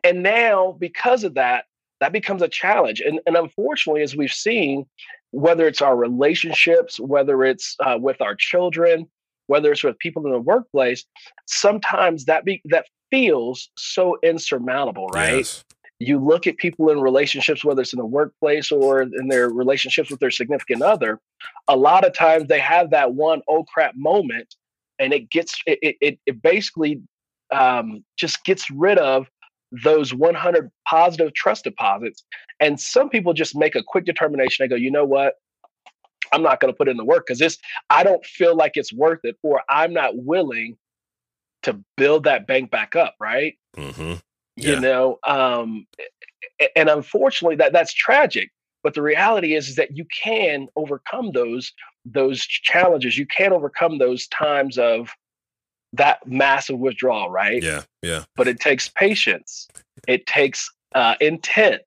[0.04, 1.66] and now because of that,
[2.00, 3.02] that becomes a challenge.
[3.02, 4.86] And and unfortunately, as we've seen,
[5.32, 9.08] whether it's our relationships, whether it's uh, with our children,
[9.48, 11.06] whether it's with people in the workplace,
[11.48, 15.38] sometimes that be that feels so insurmountable, right?
[15.38, 15.64] Yes.
[16.00, 20.10] you look at people in relationships, whether it's in the workplace or in their relationships
[20.10, 21.20] with their significant other,
[21.68, 24.56] a lot of times they have that one oh crap moment,
[25.02, 27.02] and it gets it it, it basically
[27.52, 29.28] um, just gets rid of
[29.84, 32.24] those 100 positive trust deposits.
[32.60, 34.64] And some people just make a quick determination.
[34.64, 35.36] They go, you know what?
[36.34, 37.58] I'm not going to put in the work because this
[37.90, 40.78] I don't feel like it's worth it, or I'm not willing
[41.64, 43.56] to build that bank back up, right?
[43.76, 44.14] hmm
[44.58, 45.88] you know um
[46.76, 48.52] and unfortunately that that's tragic
[48.84, 51.72] but the reality is, is that you can overcome those
[52.06, 55.10] those challenges you can't overcome those times of
[55.94, 57.82] that massive withdrawal right Yeah.
[58.02, 58.24] Yeah.
[58.36, 59.68] but it takes patience
[60.08, 61.84] it takes uh, intent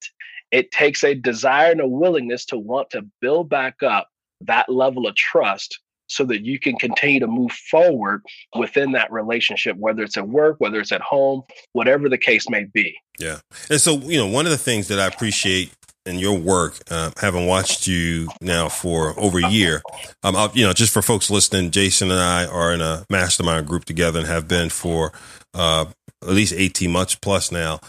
[0.51, 4.09] it takes a desire and a willingness to want to build back up
[4.41, 8.23] that level of trust so that you can continue to move forward
[8.57, 12.65] within that relationship whether it's at work whether it's at home whatever the case may
[12.65, 13.39] be Yeah.
[13.71, 15.73] And so, you know, one of the things that I appreciate
[16.07, 19.83] in your work, uh, having watched you now for over a year,
[20.23, 23.67] um, I'll, you know, just for folks listening, Jason and I are in a mastermind
[23.67, 25.13] group together and have been for
[25.55, 25.87] uh,
[26.23, 27.81] at least 18 months plus now.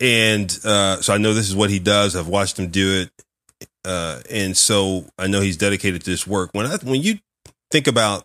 [0.00, 2.16] And uh, so I know this is what he does.
[2.16, 3.10] I've watched him do it.
[3.84, 6.50] Uh, and so I know he's dedicated to this work.
[6.52, 7.18] When I, when you
[7.70, 8.24] think about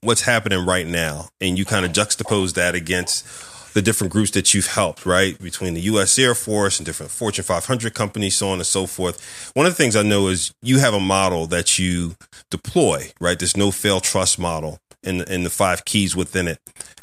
[0.00, 3.26] what's happening right now and you kind of juxtapose that against
[3.76, 5.38] the different groups that you've helped, right?
[5.38, 6.18] Between the U.S.
[6.18, 9.50] Air Force and different Fortune 500 companies, so on and so forth.
[9.52, 12.16] One of the things I know is you have a model that you
[12.50, 13.38] deploy, right?
[13.38, 16.58] This no fail trust model and, and the five keys within it.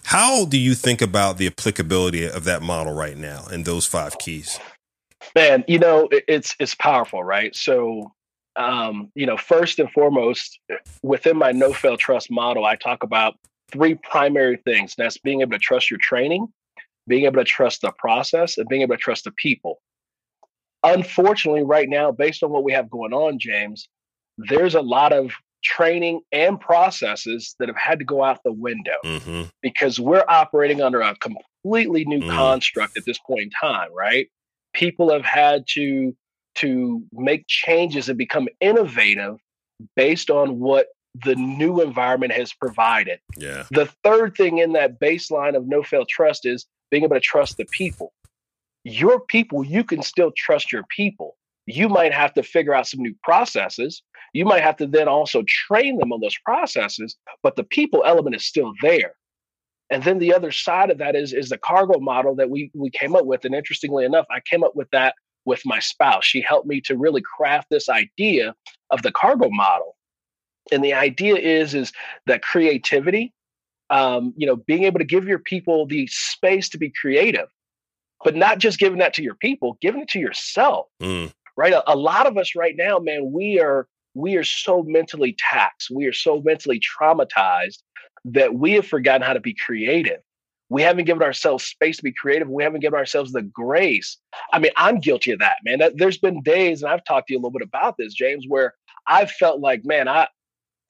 [0.05, 4.17] How do you think about the applicability of that model right now and those five
[4.17, 4.59] keys?
[5.35, 8.11] man you know it's it's powerful right so
[8.57, 10.59] um you know first and foremost
[11.01, 13.35] within my no fail trust model i talk about
[13.71, 16.45] three primary things that's being able to trust your training
[17.07, 19.81] being able to trust the process and being able to trust the people
[20.83, 23.87] unfortunately right now based on what we have going on james
[24.37, 25.31] there's a lot of
[25.63, 29.43] training and processes that have had to go out the window Mm-hmm.
[29.61, 32.35] because we're operating under a completely new Mm.
[32.35, 34.27] construct at this point in time, right?
[34.73, 36.13] People have had to
[36.55, 39.37] to make changes and become innovative
[39.95, 43.19] based on what the new environment has provided.
[43.37, 43.63] Yeah.
[43.71, 47.57] The third thing in that baseline of no fail trust is being able to trust
[47.57, 48.13] the people.
[48.83, 51.37] Your people, you can still trust your people.
[51.65, 54.03] You might have to figure out some new processes.
[54.33, 58.35] You might have to then also train them on those processes, but the people element
[58.35, 59.13] is still there.
[59.89, 62.89] And then the other side of that is is the cargo model that we we
[62.89, 63.45] came up with.
[63.45, 66.25] And interestingly enough, I came up with that with my spouse.
[66.25, 68.55] She helped me to really craft this idea
[68.89, 69.95] of the cargo model.
[70.71, 71.91] And the idea is is
[72.25, 73.33] that creativity,
[73.89, 77.49] um, you know, being able to give your people the space to be creative,
[78.23, 81.31] but not just giving that to your people, giving it to yourself Mm.
[81.57, 81.73] right?
[81.73, 85.89] A, a lot of us right now, man, we are we are so mentally taxed,
[85.91, 87.79] we are so mentally traumatized
[88.25, 90.19] that we have forgotten how to be creative.
[90.69, 92.49] We haven't given ourselves space to be creative.
[92.49, 94.17] We haven't given ourselves the grace.
[94.53, 95.79] I mean, I'm guilty of that, man.
[95.79, 98.45] That- There's been days, and I've talked to you a little bit about this, James,
[98.47, 98.73] where
[99.07, 100.27] I've felt like, man, I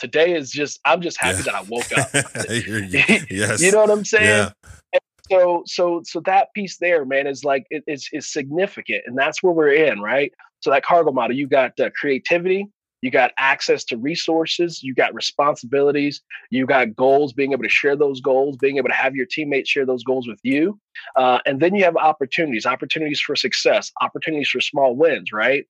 [0.04, 1.44] today is just I'm just happy Yeah.
[1.44, 2.10] that I woke up.
[3.32, 3.62] yes.
[3.62, 4.52] you know what I'm saying?
[4.94, 5.00] Yeah.
[5.32, 9.42] so so so that piece there man is like it, it's is significant and that's
[9.42, 12.68] where we're in right so that cargo model you got uh, creativity
[13.02, 17.96] you got access to resources you got responsibilities you got goals being able to share
[17.96, 20.78] those goals being able to have your teammates share those goals with you
[21.16, 25.66] uh, and then you have opportunities opportunities for success opportunities for small wins right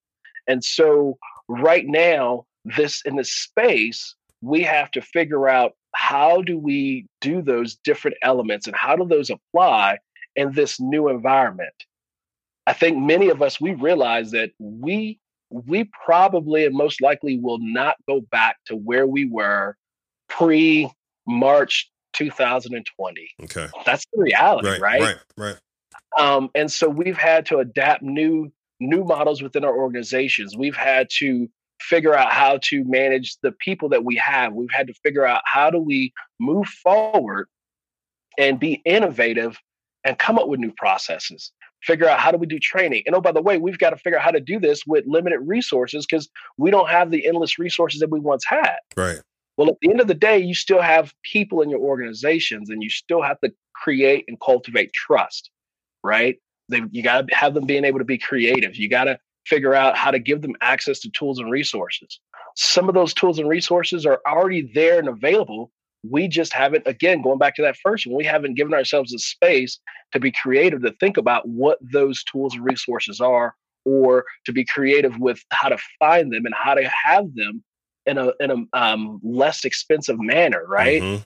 [0.48, 1.18] and so
[1.48, 2.44] right now
[2.78, 8.18] this in this space we have to figure out how do we do those different
[8.22, 9.98] elements and how do those apply
[10.36, 11.74] in this new environment
[12.68, 17.60] i think many of us we realize that we we probably and most likely will
[17.60, 19.78] not go back to where we were
[20.28, 20.90] pre
[21.28, 23.30] March 2020.
[23.44, 23.68] Okay.
[23.86, 24.82] That's the reality, Right.
[24.82, 25.02] right?
[25.02, 25.18] Right.
[25.38, 25.58] Right.
[26.18, 30.58] Um, and so we've had to adapt new new models within our organizations.
[30.58, 31.50] We've had to
[31.84, 34.54] figure out how to manage the people that we have.
[34.54, 37.48] We've had to figure out how do we move forward
[38.38, 39.60] and be innovative
[40.04, 41.52] and come up with new processes.
[41.82, 43.04] Figure out how do we do training.
[43.06, 45.04] And oh, by the way, we've got to figure out how to do this with
[45.06, 48.78] limited resources because we don't have the endless resources that we once had.
[48.96, 49.20] Right.
[49.58, 52.82] Well, at the end of the day, you still have people in your organizations and
[52.82, 55.52] you still have to create and cultivate trust,
[56.04, 56.38] right?
[56.70, 58.78] They, you got to have them being able to be creative.
[58.78, 62.20] You got to figure out how to give them access to tools and resources.
[62.56, 65.72] Some of those tools and resources are already there and available.
[66.10, 69.20] We just haven't, again, going back to that first one, we haven't given ourselves the
[69.20, 69.80] space
[70.12, 74.66] to be creative to think about what those tools and resources are or to be
[74.66, 77.64] creative with how to find them and how to have them
[78.06, 81.02] in a in a um, less expensive manner, right?
[81.02, 81.26] Mhm.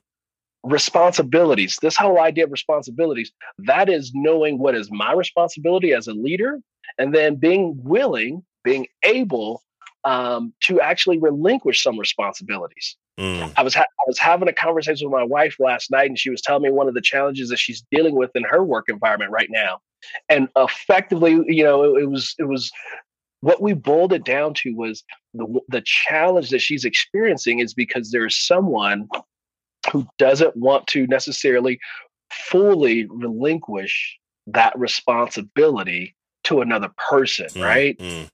[0.64, 1.78] Responsibilities.
[1.82, 6.60] This whole idea of responsibilities that is knowing what is my responsibility as a leader,
[6.98, 9.62] and then being willing, being able
[10.04, 12.96] um, to actually relinquish some responsibilities.
[13.20, 13.52] Mm.
[13.58, 16.30] I was ha- I was having a conversation with my wife last night, and she
[16.30, 19.32] was telling me one of the challenges that she's dealing with in her work environment
[19.32, 19.80] right now.
[20.30, 22.72] And effectively, you know, it, it was it was
[23.42, 28.12] what we boiled it down to was the the challenge that she's experiencing is because
[28.12, 29.08] there's someone
[29.92, 31.80] who doesn't want to necessarily
[32.32, 36.16] fully relinquish that responsibility
[36.48, 37.64] to another person, Mm.
[37.64, 37.98] right?
[37.98, 38.30] Mm.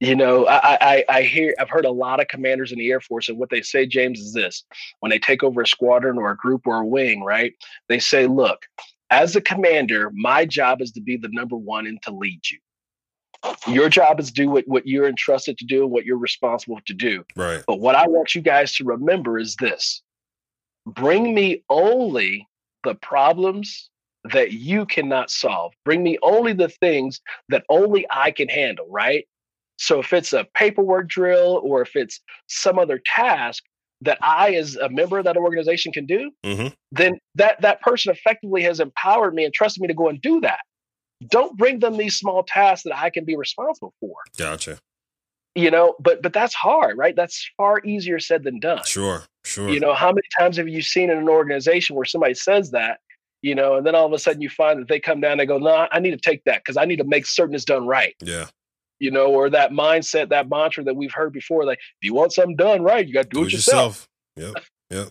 [0.00, 3.00] You know, I, I I hear I've heard a lot of commanders in the Air
[3.00, 4.64] Force, and what they say, James, is this:
[4.98, 7.52] when they take over a squadron or a group or a wing, right?
[7.88, 8.66] They say, "Look,
[9.10, 12.58] as a commander, my job is to be the number one and to lead you.
[13.68, 16.80] Your job is to do what, what you're entrusted to do and what you're responsible
[16.86, 17.24] to do.
[17.36, 17.62] Right.
[17.66, 20.02] But what I want you guys to remember is this:
[20.84, 22.48] bring me only
[22.82, 23.88] the problems
[24.24, 25.72] that you cannot solve.
[25.84, 29.26] Bring me only the things that only I can handle, right?
[29.76, 33.64] So if it's a paperwork drill or if it's some other task
[34.02, 38.12] that I as a member of that organization can do, hmm then that that person
[38.12, 40.60] effectively has empowered me and trusted me to go and do that.
[41.30, 44.16] Don't bring them these small tasks that I can be responsible for.
[44.36, 44.78] Gotcha.
[45.54, 47.16] You know, but but that's hard, right?
[47.16, 48.84] That's far easier said than done.
[48.84, 49.22] Sure.
[49.44, 49.70] Sure.
[49.70, 53.00] You know, how many times have you seen in an organization where somebody says that,
[53.42, 55.40] you know, and then all of a sudden you find that they come down and
[55.40, 57.54] they go, no, nah, I need to take that because I need to make certain
[57.54, 58.14] it's done right.
[58.22, 58.46] yeah.
[59.00, 62.32] You know, or that mindset, that mantra that we've heard before, like if you want
[62.32, 64.08] something done right, you got to do, it yourself.
[64.36, 64.54] Yep.
[64.90, 65.08] Yep.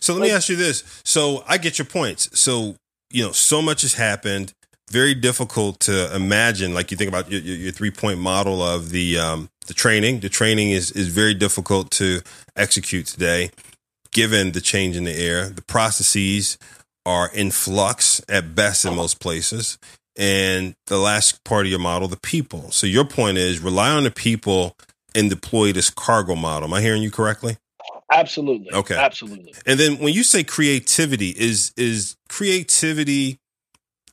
[0.00, 1.00] So let me ask you this.
[1.06, 2.38] So I get your points.
[2.38, 2.76] So,
[3.10, 4.52] you know, so much has happened.
[4.90, 6.74] Very difficult to imagine.
[6.74, 10.20] Like you think about your, your, your three point model of the um, the training.
[10.20, 12.20] The training is is very difficult to
[12.56, 13.52] execute today,
[14.10, 15.48] given the change in the air.
[15.48, 16.58] The processes
[17.04, 19.78] are in flux at best in most places.
[20.16, 22.70] And the last part of your model, the people.
[22.70, 24.76] So your point is rely on the people
[25.14, 26.68] and deploy this cargo model.
[26.68, 27.56] Am I hearing you correctly?
[28.12, 28.72] Absolutely.
[28.72, 28.94] Okay.
[28.94, 29.54] Absolutely.
[29.64, 33.38] And then when you say creativity, is is creativity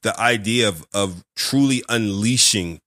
[0.01, 2.79] the idea of of truly unleashing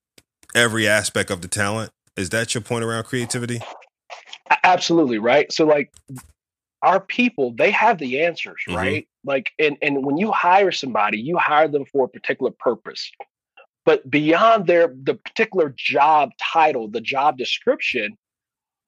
[0.54, 1.90] every aspect of the talent?
[2.16, 3.60] Is that your point around creativity?
[4.64, 5.52] Absolutely, right?
[5.52, 5.92] So like
[6.82, 8.74] our people, they have the answers, Mhm.
[8.74, 9.08] right?
[9.24, 13.10] Like and and when you hire somebody, you hire them for a particular purpose.
[13.84, 18.16] But beyond their the particular job title, the job description,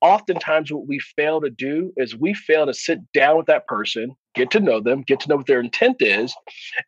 [0.01, 4.15] oftentimes what we fail to do is we fail to sit down with that person,
[4.35, 6.35] get to know them, get to know what their intent is,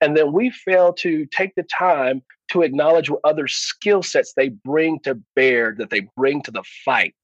[0.01, 4.51] and then we fail to take the time to acknowledge what other skill sets they
[4.51, 7.15] bring to bear that they bring to the fight.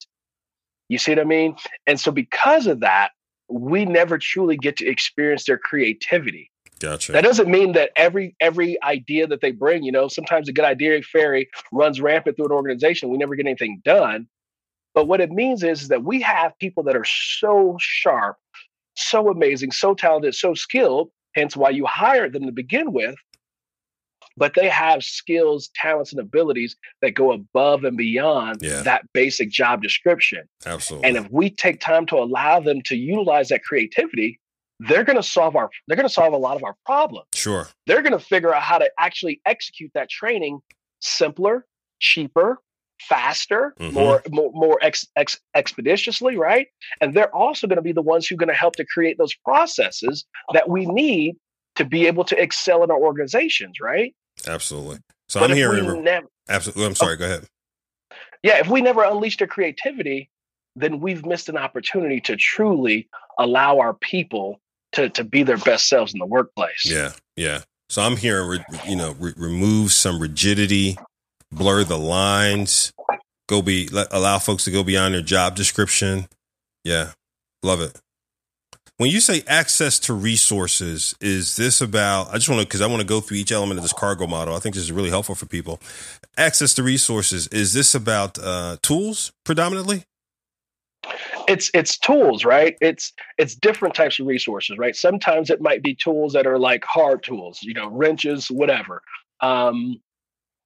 [0.88, 1.56] You see what I mean?
[1.86, 3.12] And so because of that,
[3.48, 6.50] we never truly get to experience their creativity.
[6.80, 7.12] Gotcha.
[7.12, 10.64] That doesn't mean that every every idea that they bring, you know, sometimes a good
[10.64, 13.08] idea fairy runs rampant through an organization.
[13.08, 14.26] We never get anything done.
[14.94, 18.36] But what it means is, is that we have people that are so sharp,
[18.94, 23.14] so amazing, so talented, so skilled, hence why you hired them to begin with.
[24.36, 28.82] But they have skills, talents, and abilities that go above and beyond Yeah.
[28.82, 30.48] that basic job description.
[30.66, 31.08] Absolutely.
[31.08, 34.38] And if we take time to allow them to utilize that creativity,
[34.80, 37.26] they're going to solve our they're going to solve a lot of our problems.
[37.34, 37.68] sure.
[37.86, 40.60] They're going to figure out how to actually execute that training
[41.00, 41.66] simpler,
[42.00, 42.58] cheaper,
[43.00, 43.92] faster, Mhm.
[43.92, 46.68] more more, more ex, ex, expeditiously, right?
[47.00, 49.18] And they're also going to be the ones who are going to help to create
[49.18, 51.36] those processes that we need
[51.76, 54.14] to be able to excel in our organizations, right?
[54.46, 54.98] Absolutely.
[55.28, 56.82] So But I'm if we hearing never absolutely.
[56.82, 57.16] Oh, I'm oh sorry.
[57.16, 57.46] Go ahead.
[58.42, 60.30] yeah, if we never unleash their creativity,
[60.76, 64.60] then we've missed an opportunity to truly allow our people
[64.92, 66.84] to to be their best selves in the workplace.
[66.84, 67.62] Yeah, yeah.
[67.88, 70.96] So I'm hearing, you know, re- remove some rigidity,
[71.50, 72.92] blur the lines,
[73.48, 76.26] go be let, allow folks to go beyond their job description.
[76.84, 77.12] Yeah,
[77.62, 77.98] love it.
[78.98, 82.28] When you say access to resources, is this about?
[82.28, 84.26] I just want to because I want to go through each element of this cargo
[84.26, 84.54] model.
[84.54, 85.80] I think this is really helpful for people.
[86.36, 90.04] Access to resources is this about uh, tools predominantly?
[91.48, 95.94] it's it's tools right it's it's different types of resources right sometimes it might be
[95.94, 99.02] tools that are like hard tools you know wrenches whatever
[99.40, 100.00] um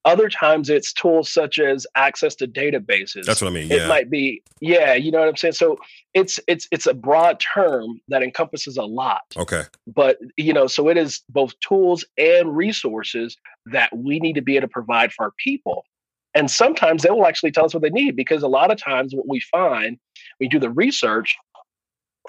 [0.06, 3.24] other times it's tools such as access to databases.
[3.24, 3.68] That's what I mean.
[3.68, 3.84] Yeah.
[3.84, 5.54] It might be, yeah, you know what I'm saying?
[5.54, 5.78] So
[6.14, 9.22] it's it's it's a broad term that encompasses a lot.
[9.36, 9.64] Okay.
[9.86, 14.56] But you know, so it is both tools and resources that we need to be
[14.56, 15.84] able to provide for our people.
[16.34, 19.14] And sometimes they will actually tell us what they need because a lot of times
[19.14, 19.98] what we find
[20.38, 21.36] we do the research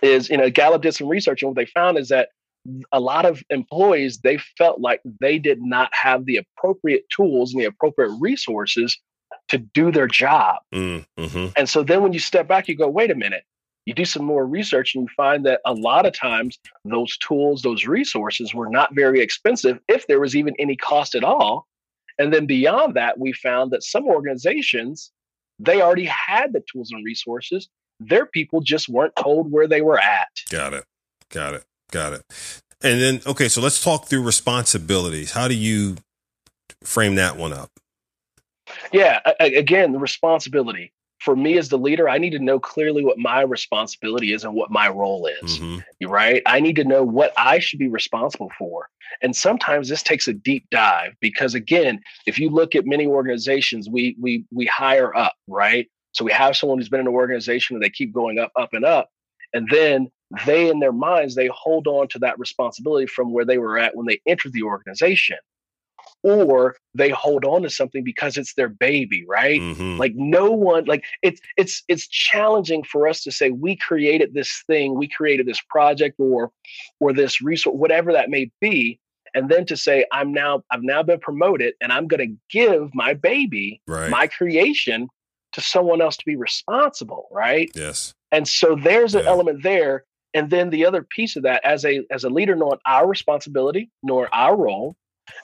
[0.01, 2.29] is you know Gallup did some research and what they found is that
[2.91, 7.61] a lot of employees they felt like they did not have the appropriate tools and
[7.61, 8.97] the appropriate resources
[9.49, 10.57] to do their job.
[10.73, 11.47] Mm, mm-hmm.
[11.55, 13.43] And so then when you step back, you go, wait a minute.
[13.85, 17.61] You do some more research and you find that a lot of times those tools,
[17.61, 21.67] those resources were not very expensive, if there was even any cost at all.
[22.19, 25.11] And then beyond that, we found that some organizations,
[25.59, 27.69] they already had the tools and resources.
[28.01, 30.27] Their people just weren't told where they were at.
[30.49, 30.83] Got it.
[31.29, 31.63] Got it.
[31.91, 32.21] Got it.
[32.83, 35.31] And then, okay, so let's talk through responsibilities.
[35.31, 35.97] How do you
[36.83, 37.71] frame that one up?
[38.91, 43.17] Yeah, again, the responsibility for me as the leader, I need to know clearly what
[43.17, 45.59] my responsibility is and what my role is.
[45.59, 46.07] Mm-hmm.
[46.07, 46.41] Right?
[46.45, 48.89] I need to know what I should be responsible for.
[49.21, 53.89] And sometimes this takes a deep dive because again, if you look at many organizations,
[53.89, 55.89] we we we hire up, right?
[56.11, 58.69] So we have someone who's been in an organization and they keep going up, up,
[58.73, 59.09] and up.
[59.53, 60.09] And then
[60.45, 63.95] they in their minds, they hold on to that responsibility from where they were at
[63.95, 65.37] when they entered the organization
[66.23, 69.97] or they hold on to something because it's their baby right mm-hmm.
[69.97, 74.63] like no one like it's it's it's challenging for us to say we created this
[74.67, 76.51] thing we created this project or
[76.99, 78.99] or this resource whatever that may be
[79.33, 82.89] and then to say i'm now i've now been promoted and i'm going to give
[82.93, 84.09] my baby right.
[84.09, 85.07] my creation
[85.53, 90.49] to someone else to be responsible right yes and so there's an element there and
[90.49, 94.27] then the other piece of that as a as a leader knowing our responsibility knowing
[94.31, 94.95] our role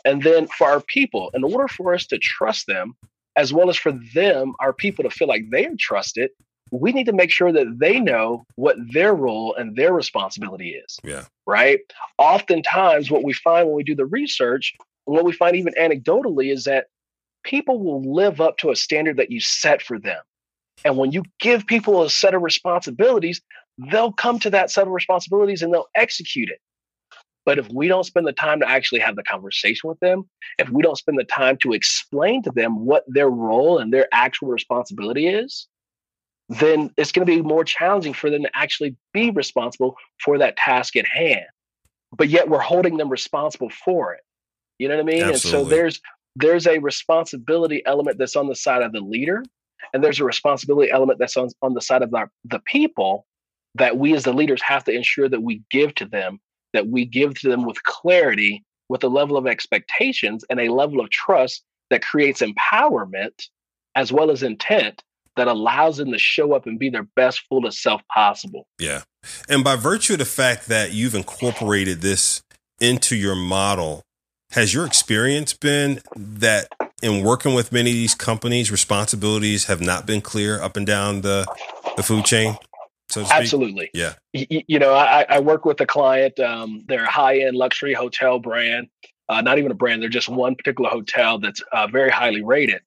[0.06, 2.96] and then for our people, in order for us to trust them,
[3.36, 6.32] as well as for them, our people to feel like they are trusted,
[6.72, 11.00] we need to make sure that they know what their role and their responsibility is.
[11.04, 11.26] Yeah.
[11.46, 11.80] Right.
[12.18, 14.74] Oftentimes, what we find when we do the research,
[15.06, 16.88] what we find even anecdotally, is that
[17.44, 20.22] people will live up to a standard that you set for them.
[20.86, 23.42] And when you give people a set of responsibilities,
[23.78, 26.60] they'll come to that set of responsibilities and they'll execute it.
[27.46, 30.70] But if we don't spend the time to actually have the conversation with them, if
[30.70, 34.48] we don't spend the time to explain to them what their role and their actual
[34.48, 35.68] responsibility is,
[36.48, 40.56] then it's going to be more challenging for them to actually be responsible for that
[40.56, 41.46] task at hand.
[42.16, 44.22] But yet we're holding them responsible for it.
[44.80, 45.24] You know what I mean?
[45.24, 45.60] Absolutely.
[45.60, 46.02] And so there's
[46.36, 49.44] there's a responsibility element that's on the side of the leader,
[49.94, 53.26] and there's a responsibility element that's on, on the side of our, the people
[53.76, 56.40] that we as the leaders have to ensure that we give to them
[56.74, 61.00] that we give to them with clarity, with a level of expectations and a level
[61.00, 63.48] of trust that creates empowerment
[63.96, 65.04] as well as intent
[65.36, 68.68] that allows them to show up and be their best fullest self possible.
[68.80, 69.04] Yeah.
[69.48, 72.42] And by virtue of the fact that you've incorporated this
[72.80, 74.04] into your model,
[74.52, 76.68] has your experience been that
[77.02, 81.22] in working with many of these companies, responsibilities have not been clear up and down
[81.22, 81.48] the,
[81.96, 82.58] the food chain?
[83.14, 83.90] So Absolutely.
[83.94, 84.14] Yeah.
[84.34, 86.40] You, you know, I, I, work with a client.
[86.40, 88.88] Um, they're a high end luxury hotel brand.
[89.30, 90.02] Uh, not even a brand.
[90.02, 92.82] They're just one particular hotel that's uh, very highly rated.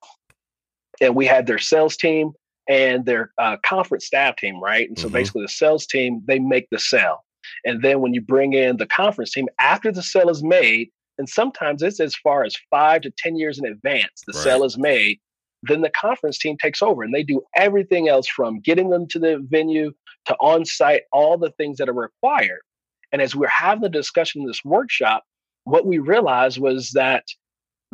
[1.01, 2.33] And we had their sales team
[2.69, 4.89] and their uh, conference staff team, right?
[4.89, 5.15] And so mm-hmm.
[5.15, 7.25] basically, the sales team they make the sale,
[7.65, 11.29] and then when you bring in the conference team after the sale is made, and
[11.29, 14.43] sometimes it's as far as five to ten years in advance, the right.
[14.43, 15.21] sale is made
[15.63, 19.19] then the conference team takes over and they do everything else from getting them to
[19.19, 19.93] the venue
[20.27, 22.61] to on site, all the things that are required.
[23.13, 25.25] And as we're having the discussion in this workshop,
[25.65, 27.25] what we realized was that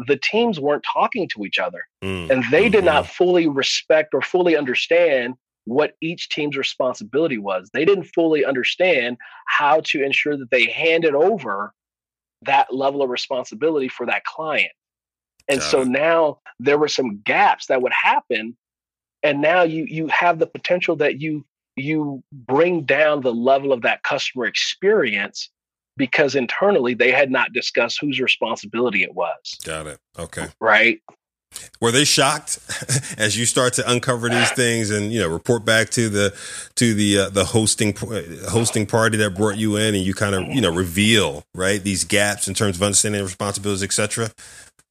[0.06, 2.30] the teams weren't talking to each other mm.
[2.30, 3.12] and they did not mm-hmm.
[3.12, 5.34] fully respect or fully understand
[5.64, 7.70] what each team's responsibility was.
[7.72, 11.72] They didn't fully understand how to ensure that they handed over
[12.42, 14.72] that level of responsibility for that client.
[15.48, 18.56] And so now there were some gaps that would happen
[19.22, 21.44] and now you you have the potential that you
[21.76, 25.50] you bring down the level of that customer experience
[25.96, 29.58] because internally they had not discussed whose responsibility it was.
[29.64, 29.98] Got it.
[30.18, 30.46] Okay.
[30.60, 31.00] Right.
[31.80, 32.58] Were they shocked
[33.18, 34.54] as you start to uncover these ah.
[34.54, 36.34] things and you know report back to the
[36.76, 40.34] to the uh, the hosting uh, hosting party that brought you in and you kind
[40.34, 40.78] of you know mm-hmm.
[40.78, 44.30] reveal right these gaps in terms of understanding responsibilities, etc.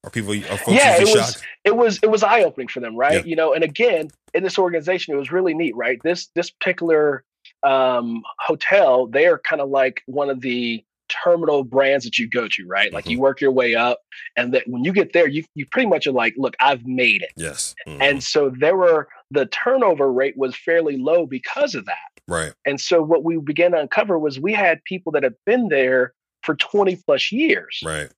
[0.03, 1.41] Are people are folks yeah, it was.
[1.63, 3.23] It was it was eye opening for them, right?
[3.23, 3.23] Yeah.
[3.23, 5.99] You know, and again, in this organization, it was really neat, right?
[6.03, 7.23] This this particular
[7.63, 10.83] um, hotel, they are kind of like one of the
[11.23, 12.91] terminal brands that you go to, right?
[12.91, 13.11] Like mm-hmm.
[13.11, 13.99] you work your way up,
[14.35, 17.21] and that when you get there, you you pretty much are like, look, I've made
[17.21, 17.31] it.
[17.35, 17.75] Yes.
[17.87, 18.01] Mm-hmm.
[18.01, 22.21] And so there were the turnover rate was fairly low because of that.
[22.27, 22.53] Right.
[22.65, 26.13] And so what we began to uncover was we had people that had been there
[26.43, 27.81] for 20 plus years.
[27.85, 28.09] Right.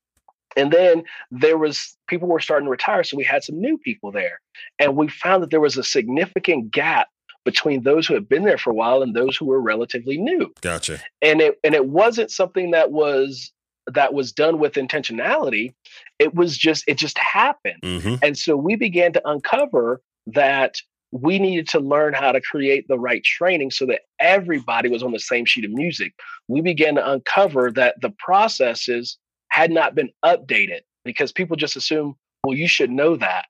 [0.55, 4.11] And then there was people were starting to retire, so we had some new people
[4.11, 4.39] there,
[4.79, 7.07] and we found that there was a significant gap
[7.45, 10.53] between those who had been there for a while and those who were relatively new.
[10.61, 10.99] Gotcha.
[11.21, 13.51] And it and it wasn't something that was
[13.87, 15.73] that was done with intentionality.
[16.19, 17.81] It was just it just happened.
[17.83, 18.15] Mm-hmm.
[18.21, 20.77] And so we began to uncover that
[21.11, 25.11] we needed to learn how to create the right training so that everybody was on
[25.11, 26.13] the same sheet of music.
[26.47, 29.17] We began to uncover that the processes
[29.53, 33.45] had not been updated because people just assume, well, you should know that.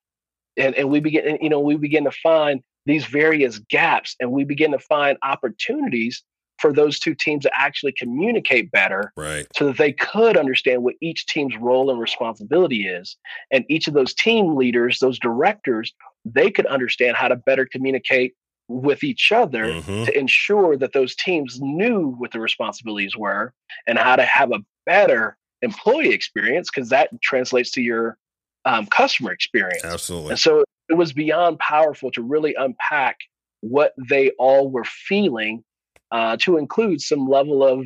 [0.58, 4.44] And, and we begin, you know, we begin to find these various gaps and we
[4.44, 6.22] begin to find opportunities
[6.60, 9.48] for those two teams to actually communicate better right.
[9.56, 13.16] so that they could understand what each team's role and responsibility is
[13.52, 15.94] and each of those team leaders those directors
[16.26, 18.34] they could understand how to better communicate
[18.68, 20.04] with each other mm-hmm.
[20.04, 23.54] to ensure that those teams knew what the responsibilities were
[23.88, 28.18] and how to have a better employee experience because that translates to your
[28.66, 29.84] um, customer experience.
[29.84, 30.32] Absolutely.
[30.32, 33.18] And so it was beyond powerful to really unpack
[33.62, 35.64] what they all were feeling
[36.12, 37.86] uh, to include some level of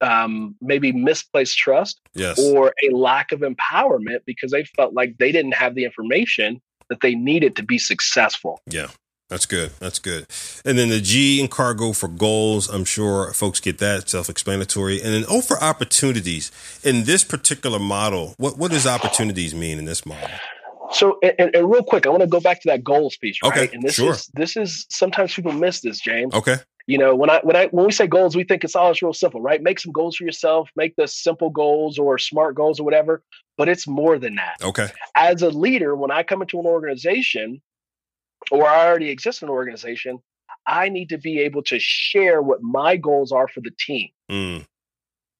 [0.00, 2.38] um, maybe misplaced trust yes.
[2.38, 7.00] or a lack of empowerment because they felt like they didn't have the information that
[7.02, 8.60] they needed to be successful.
[8.66, 8.88] Yeah.
[9.30, 9.70] That's good.
[9.78, 10.26] That's good.
[10.64, 12.68] And then the G in cargo for goals.
[12.68, 15.00] I'm sure folks get that self explanatory.
[15.00, 16.50] And then O for opportunities
[16.82, 18.34] in this particular model.
[18.38, 20.28] What what does opportunities mean in this model?
[20.92, 23.52] So, and, and real quick, I want to go back to that goals piece, right?
[23.52, 24.12] Okay, and this sure.
[24.12, 26.34] is this is sometimes people miss this, James.
[26.34, 26.56] Okay.
[26.88, 29.00] You know, when I when I when we say goals, we think it's all it's
[29.00, 29.62] real simple, right?
[29.62, 33.22] Make some goals for yourself, make the simple goals or smart goals or whatever.
[33.56, 34.56] But it's more than that.
[34.60, 34.88] Okay.
[35.14, 37.62] As a leader, when I come into an organization,
[38.50, 40.20] or I already exist in an organization,
[40.66, 44.08] I need to be able to share what my goals are for the team.
[44.30, 44.64] Mm.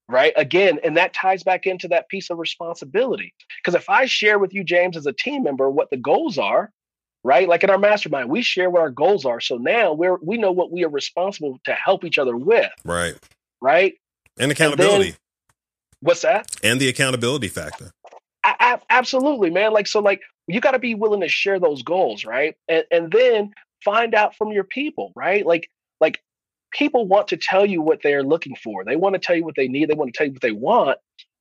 [0.07, 0.33] Right.
[0.35, 3.33] Again, and that ties back into that piece of responsibility.
[3.59, 6.69] Because if I share with you, James, as a team member, what the goals are,
[7.23, 7.47] right?
[7.47, 9.39] Like in our mastermind, we share what our goals are.
[9.39, 12.71] So now we're we know what we are responsible to help each other with.
[12.83, 13.15] Right.
[13.61, 13.93] Right.
[14.37, 14.95] And accountability.
[14.95, 15.19] And then,
[16.01, 16.47] what's that?
[16.61, 17.91] And the accountability factor.
[18.43, 19.71] I, I, absolutely, man.
[19.71, 22.55] Like so, like you got to be willing to share those goals, right?
[22.67, 25.45] And and then find out from your people, right?
[25.45, 25.69] Like
[25.99, 26.21] like
[26.71, 28.83] people want to tell you what they're looking for.
[28.83, 29.89] They want to tell you what they need.
[29.89, 30.97] They want to tell you what they want.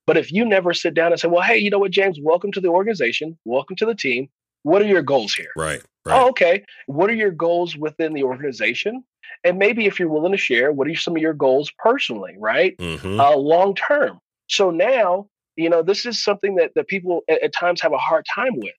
[0.07, 2.19] But if you never sit down and say, "Well, hey, you know what, James?
[2.21, 3.39] Welcome to the organization.
[3.45, 4.29] Welcome to the team.
[4.63, 5.83] What are your goals here?" Right.
[6.05, 6.21] right.
[6.21, 6.65] Oh, okay.
[6.87, 9.05] What are your goals within the organization?
[9.45, 12.77] And maybe if you're willing to share, what are some of your goals personally, right?
[12.79, 13.21] Mm-hmm.
[13.21, 14.19] Uh, long term.
[14.49, 17.99] So now, you know, this is something that, that people at, at times have a
[17.99, 18.75] hard time with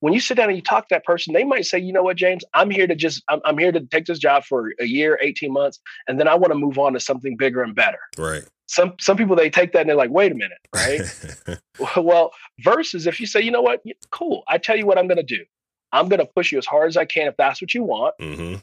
[0.00, 2.02] when you sit down and you talk to that person, they might say, you know
[2.02, 4.86] what, James, I'm here to just, I'm, I'm here to take this job for a
[4.86, 5.78] year, 18 months,
[6.08, 7.98] and then I want to move on to something bigger and better.
[8.18, 8.42] Right.
[8.66, 11.58] Some, some people, they take that and they're like, wait a minute, right?
[11.96, 15.18] well, versus if you say, you know what, cool, I tell you what I'm going
[15.18, 15.44] to do.
[15.92, 18.14] I'm going to push you as hard as I can if that's what you want.
[18.20, 18.56] Mm-hmm.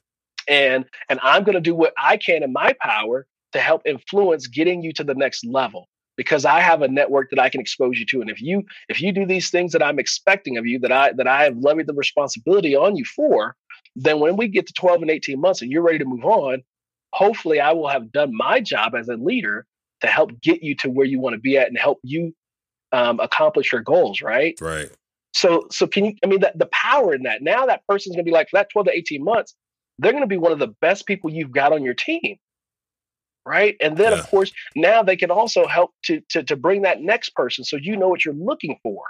[0.48, 4.48] And, and I'm going to do what I can in my power to help influence
[4.48, 5.88] getting you to the next level
[6.18, 8.22] because I have a network that I can expose you to.
[8.22, 11.14] And if you if you do these things that I'm expecting of you, that I
[11.14, 13.56] that I have levied the responsibility on you for,
[13.96, 16.64] then when we get to 12 and 18 months and you're ready to move on,
[17.14, 19.66] hopefully I will have done my job as a leader
[20.02, 22.34] to help get you to where you want to be at and help you
[22.92, 24.22] um, accomplish your goals.
[24.22, 24.60] Right.
[24.60, 24.90] Right.
[25.34, 26.14] So so can you?
[26.24, 27.44] I mean, that the power in that.
[27.44, 29.56] Now that person's going to be like for that 12 to 18 months,
[30.00, 32.38] they're going to be one of the best people you've got on your team
[33.48, 33.76] right?
[33.82, 34.20] And then, yeah.
[34.20, 37.78] of course, now they can also help to, to to bring that next person, so
[37.78, 39.04] you know what you're looking for,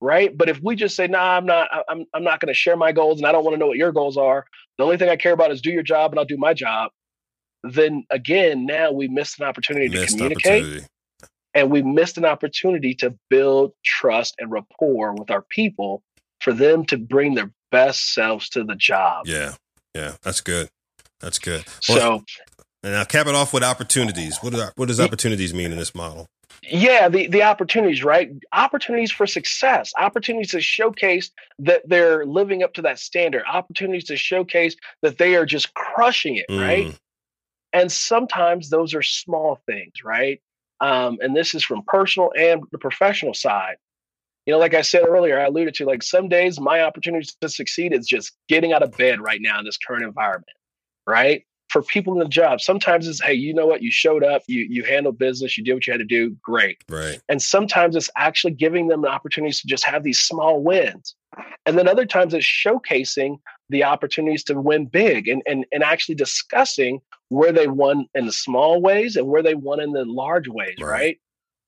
[0.00, 0.36] right?
[0.36, 2.92] But if we just say, "Nah, I'm not, I'm I'm not going to share my
[2.92, 4.46] goals, and I don't want to know what your goals are.
[4.78, 6.90] The only thing I care about is do your job, and I'll do my job."
[7.64, 10.62] Then again, now we missed an opportunity missed to communicate.
[10.62, 10.86] Opportunity.
[11.54, 16.02] And we missed an opportunity to build trust and rapport with our people
[16.40, 19.26] for them to bring their best selves to the job.
[19.26, 19.54] Yeah.
[19.94, 20.16] Yeah.
[20.22, 20.68] That's good.
[21.20, 21.64] That's good.
[21.88, 22.24] Well, so,
[22.88, 24.38] and now cap it off with opportunities.
[24.40, 26.26] What, what does opportunities mean in this model?
[26.62, 28.30] Yeah, the, the opportunities, right?
[28.52, 34.16] Opportunities for success, opportunities to showcase that they're living up to that standard, opportunities to
[34.16, 36.60] showcase that they are just crushing it, mm.
[36.60, 36.98] right?
[37.74, 40.40] And sometimes those are small things, right?
[40.80, 43.76] Um, and this is from personal and the professional side.
[44.46, 47.48] You know, like I said earlier, I alluded to like some days my opportunity to
[47.50, 50.56] succeed is just getting out of bed right now in this current environment,
[51.06, 51.44] right?
[51.68, 54.66] For people in the job, sometimes it's hey, you know what, you showed up, you
[54.68, 56.82] you handled business, you did what you had to do, great.
[56.88, 57.20] Right.
[57.28, 61.14] And sometimes it's actually giving them the opportunities to just have these small wins.
[61.66, 63.38] And then other times it's showcasing
[63.68, 68.32] the opportunities to win big and and, and actually discussing where they won in the
[68.32, 70.90] small ways and where they won in the large ways, right?
[70.90, 71.18] right?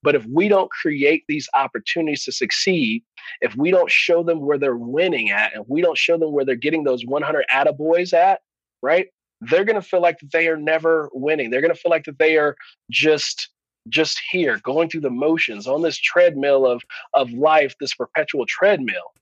[0.03, 3.05] But if we don't create these opportunities to succeed,
[3.41, 6.45] if we don't show them where they're winning at, and we don't show them where
[6.45, 8.41] they're getting those 100 attaboys at,
[8.83, 9.09] right?
[9.41, 11.51] They're going to feel like they are never winning.
[11.51, 12.57] They're going to feel like that they are
[12.91, 13.49] just
[13.89, 16.83] just here going through the motions on this treadmill of
[17.15, 19.13] of life, this perpetual treadmill.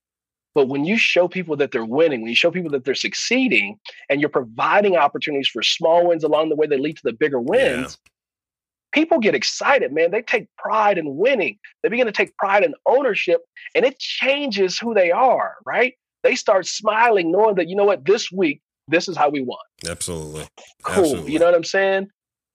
[0.54, 3.78] But when you show people that they're winning, when you show people that they're succeeding,
[4.08, 7.40] and you're providing opportunities for small wins along the way that lead to the bigger
[7.40, 8.10] wins, yeah.
[8.92, 10.10] people get excited, man.
[10.10, 11.58] They take pride in winning.
[11.82, 13.42] They begin to take pride in ownership,
[13.74, 15.94] and it changes who they are, right?
[16.24, 19.59] They start smiling, knowing that, you know what, this week, this is how we won.
[19.89, 20.49] Absolutely.
[20.82, 21.05] Cool.
[21.05, 21.32] Absolutely.
[21.32, 22.09] You know what I'm saying?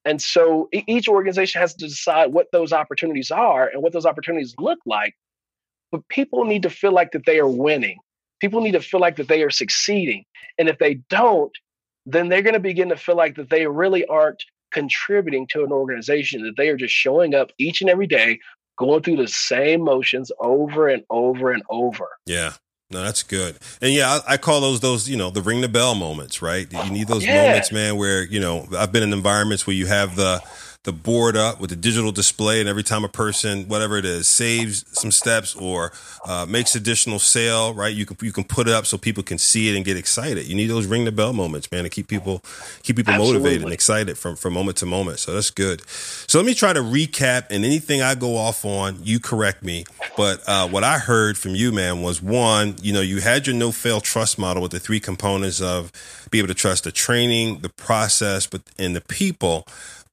[0.04, 4.54] And so each organization has to decide what those opportunities are and what those opportunities
[4.58, 5.14] look like
[5.94, 7.98] but people need to feel like that they are winning.
[8.40, 10.24] People need to feel like that they are succeeding.
[10.58, 11.56] And if they don't,
[12.04, 15.70] then they're going to begin to feel like that they really aren't contributing to an
[15.70, 18.40] organization, that they are just showing up each and every day,
[18.76, 22.08] going through the same motions over and over and over.
[22.26, 22.54] Yeah.
[22.94, 23.56] No, that's good.
[23.82, 26.72] And yeah, I, I, call those those, you know, the ring the bell moments, right?
[26.72, 27.48] You need those yeah.
[27.48, 30.40] moments, man, where, you know, I've been in environments where you have the
[30.84, 34.28] the board up with the digital display, and every time a person, whatever it is,
[34.28, 35.92] saves some steps or
[36.26, 37.94] uh, makes additional sale, right?
[37.94, 40.46] You can you can put it up so people can see it and get excited.
[40.46, 42.42] You need those ring the bell moments, man, to keep people
[42.82, 43.38] keep people Absolutely.
[43.38, 45.18] motivated and excited from from moment to moment.
[45.18, 45.82] So that's good.
[45.88, 49.86] So let me try to recap, and anything I go off on, you correct me.
[50.18, 53.56] But uh, what I heard from you, man, was one, you know, you had your
[53.56, 55.90] no fail trust model with the three components of
[56.30, 59.66] be able to trust the training, the process, but and the people.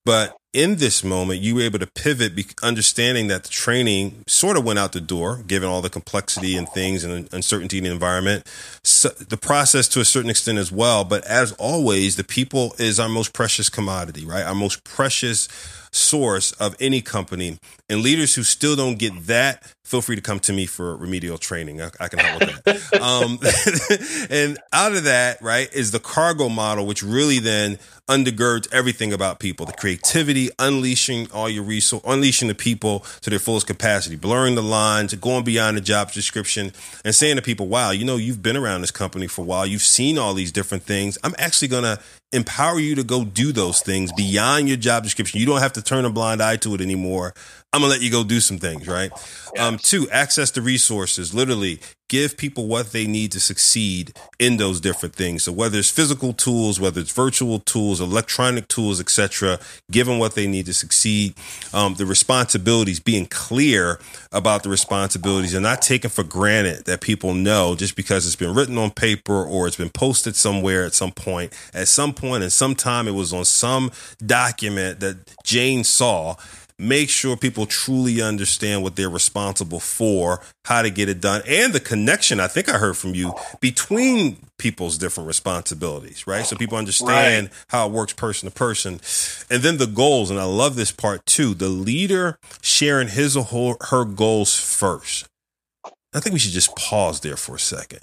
[0.06, 4.66] But in this moment, you were able to pivot, understanding that the training sort of
[4.66, 8.46] went out the door, given all the complexity and things and uncertainty in the environment.
[8.84, 11.06] So the process to a certain extent as well.
[11.06, 14.44] But as always, the people is our most precious commodity, right?
[14.44, 15.48] Our most precious
[15.92, 17.58] source of any company.
[17.90, 21.38] And leaders who still don't get that, feel free to come to me for remedial
[21.38, 21.82] training.
[21.82, 23.02] I, I can help with that.
[23.02, 23.40] um,
[24.30, 29.40] and out of that, right, is the cargo model, which really then undergirds everything about
[29.40, 34.56] people the creativity, unleashing all your resource, unleashing the people to their fullest capacity, blurring
[34.56, 36.72] the lines, going beyond the job description,
[37.04, 39.66] and saying to people, wow, you know, you've been around this company for a while,
[39.66, 41.18] you've seen all these different things.
[41.24, 42.00] I'm actually going to
[42.34, 45.40] empower you to go do those things beyond your job description.
[45.40, 47.34] You don't have to turn a blind eye to it anymore.
[47.74, 49.12] I'm gonna let you go do some things, right?
[49.58, 51.34] Um, two, access the resources.
[51.34, 51.80] Literally,
[52.12, 55.44] give people what they need to succeed in those different things.
[55.44, 59.58] So whether it's physical tools, whether it's virtual tools, electronic tools, etc.,
[59.90, 61.36] give them what they need to succeed.
[61.74, 64.02] Um, the responsibilities, being clear
[64.34, 68.54] about the responsibilities, and not taking for granted that people know just because it's been
[68.54, 71.54] written on paper or it's been posted somewhere at some point.
[71.74, 73.92] At some point, and sometime, it was on some
[74.26, 75.16] document that
[75.46, 76.36] Jane saw
[76.82, 81.74] make sure people truly understand what they're responsible for, how to get it done, and
[81.74, 86.46] the connection I think I heard from you between people's different responsibilities, right?
[86.46, 87.66] So people understand right.
[87.68, 89.00] how it works person to person.
[89.50, 93.78] And then the goals, and I love this part too the leader sharing his or
[93.90, 95.28] her goals first.
[96.14, 98.02] I think we should just pause there for a second.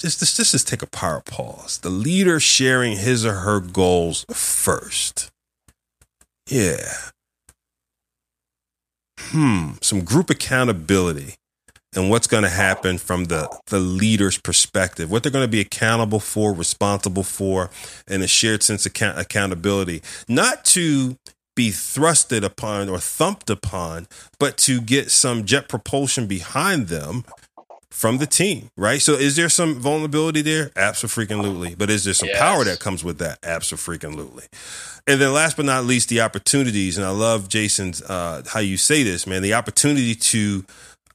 [0.00, 1.78] Just, just, just, just take a power pause.
[1.78, 5.30] The leader sharing his or her goals first.
[6.48, 7.10] Yeah
[9.18, 11.34] hmm, some group accountability
[11.94, 15.60] and what's going to happen from the, the leader's perspective, what they're going to be
[15.60, 17.70] accountable for, responsible for,
[18.06, 20.02] and a shared sense of account- accountability.
[20.28, 21.16] Not to
[21.56, 24.06] be thrusted upon or thumped upon,
[24.38, 27.24] but to get some jet propulsion behind them
[27.90, 29.00] from the team, right?
[29.00, 30.70] So is there some vulnerability there?
[30.76, 31.74] Absolutely.
[31.74, 32.38] But is there some yes.
[32.38, 33.38] power that comes with that?
[33.42, 34.44] Absolutely.
[35.06, 36.98] And then last but not least, the opportunities.
[36.98, 39.42] And I love Jason's uh, how you say this, man.
[39.42, 40.64] The opportunity to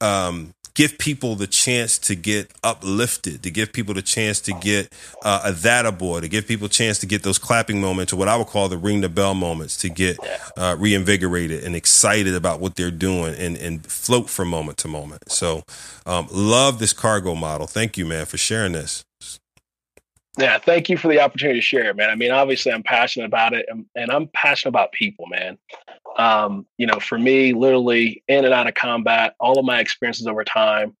[0.00, 4.92] um, give people the chance to get uplifted, to give people the chance to get
[5.22, 8.16] uh, a that aboard, to give people a chance to get those clapping moments, or
[8.16, 10.18] what I would call the ring the bell moments, to get
[10.56, 15.30] uh, reinvigorated and excited about what they're doing and, and float from moment to moment.
[15.30, 15.62] So,
[16.06, 17.66] um, love this cargo model.
[17.66, 19.04] Thank you, man, for sharing this.
[20.36, 22.10] Yeah, thank you for the opportunity to share, it, man.
[22.10, 25.58] I mean, obviously, I'm passionate about it, and, and I'm passionate about people, man.
[26.18, 30.26] Um, you know, for me, literally in and out of combat, all of my experiences
[30.26, 30.96] over time,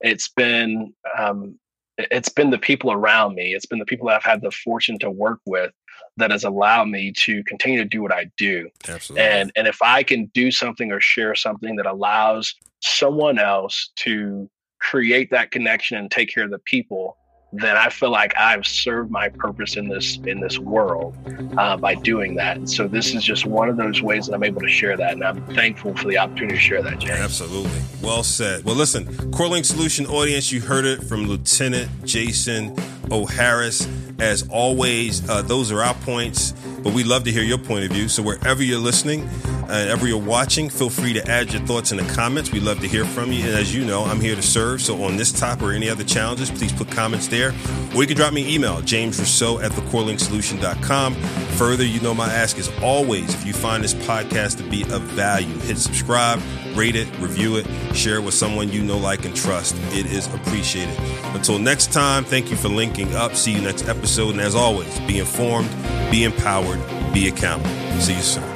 [0.00, 1.58] it's been um,
[1.98, 3.54] it's been the people around me.
[3.54, 5.72] It's been the people that I've had the fortune to work with
[6.16, 8.68] that has allowed me to continue to do what I do.
[8.88, 9.26] Absolutely.
[9.26, 14.48] And and if I can do something or share something that allows someone else to
[14.80, 17.16] create that connection and take care of the people
[17.60, 21.16] then I feel like I've served my purpose in this in this world
[21.56, 22.56] uh, by doing that.
[22.56, 25.12] And so this is just one of those ways that I'm able to share that,
[25.12, 27.20] and I'm thankful for the opportunity to share that, James.
[27.20, 28.64] Absolutely, well said.
[28.64, 32.76] Well, listen, CoreLink Solution audience, you heard it from Lieutenant Jason
[33.10, 33.26] O.
[33.26, 33.88] Harris.
[34.20, 36.52] As always, uh, those are our points,
[36.84, 38.08] but we love to hear your point of view.
[38.08, 39.26] So wherever you're listening,
[39.66, 42.52] wherever you're watching, feel free to add your thoughts in the comments.
[42.52, 43.44] We love to hear from you.
[43.44, 44.82] And as you know, I'm here to serve.
[44.82, 47.52] So on this topic or any other challenges, please put comments there.
[47.94, 51.14] Or you can drop me an email, James Rousseau at thecorelinkSolution.com.
[51.14, 55.02] Further, you know my ask is always if you find this podcast to be of
[55.02, 56.40] value, hit subscribe,
[56.74, 59.74] rate it, review it, share it with someone you know, like, and trust.
[59.92, 60.96] It is appreciated.
[61.34, 63.34] Until next time, thank you for linking up.
[63.34, 64.30] See you next episode.
[64.30, 65.70] And as always, be informed,
[66.10, 66.80] be empowered,
[67.12, 67.70] be accountable.
[68.00, 68.53] See you soon.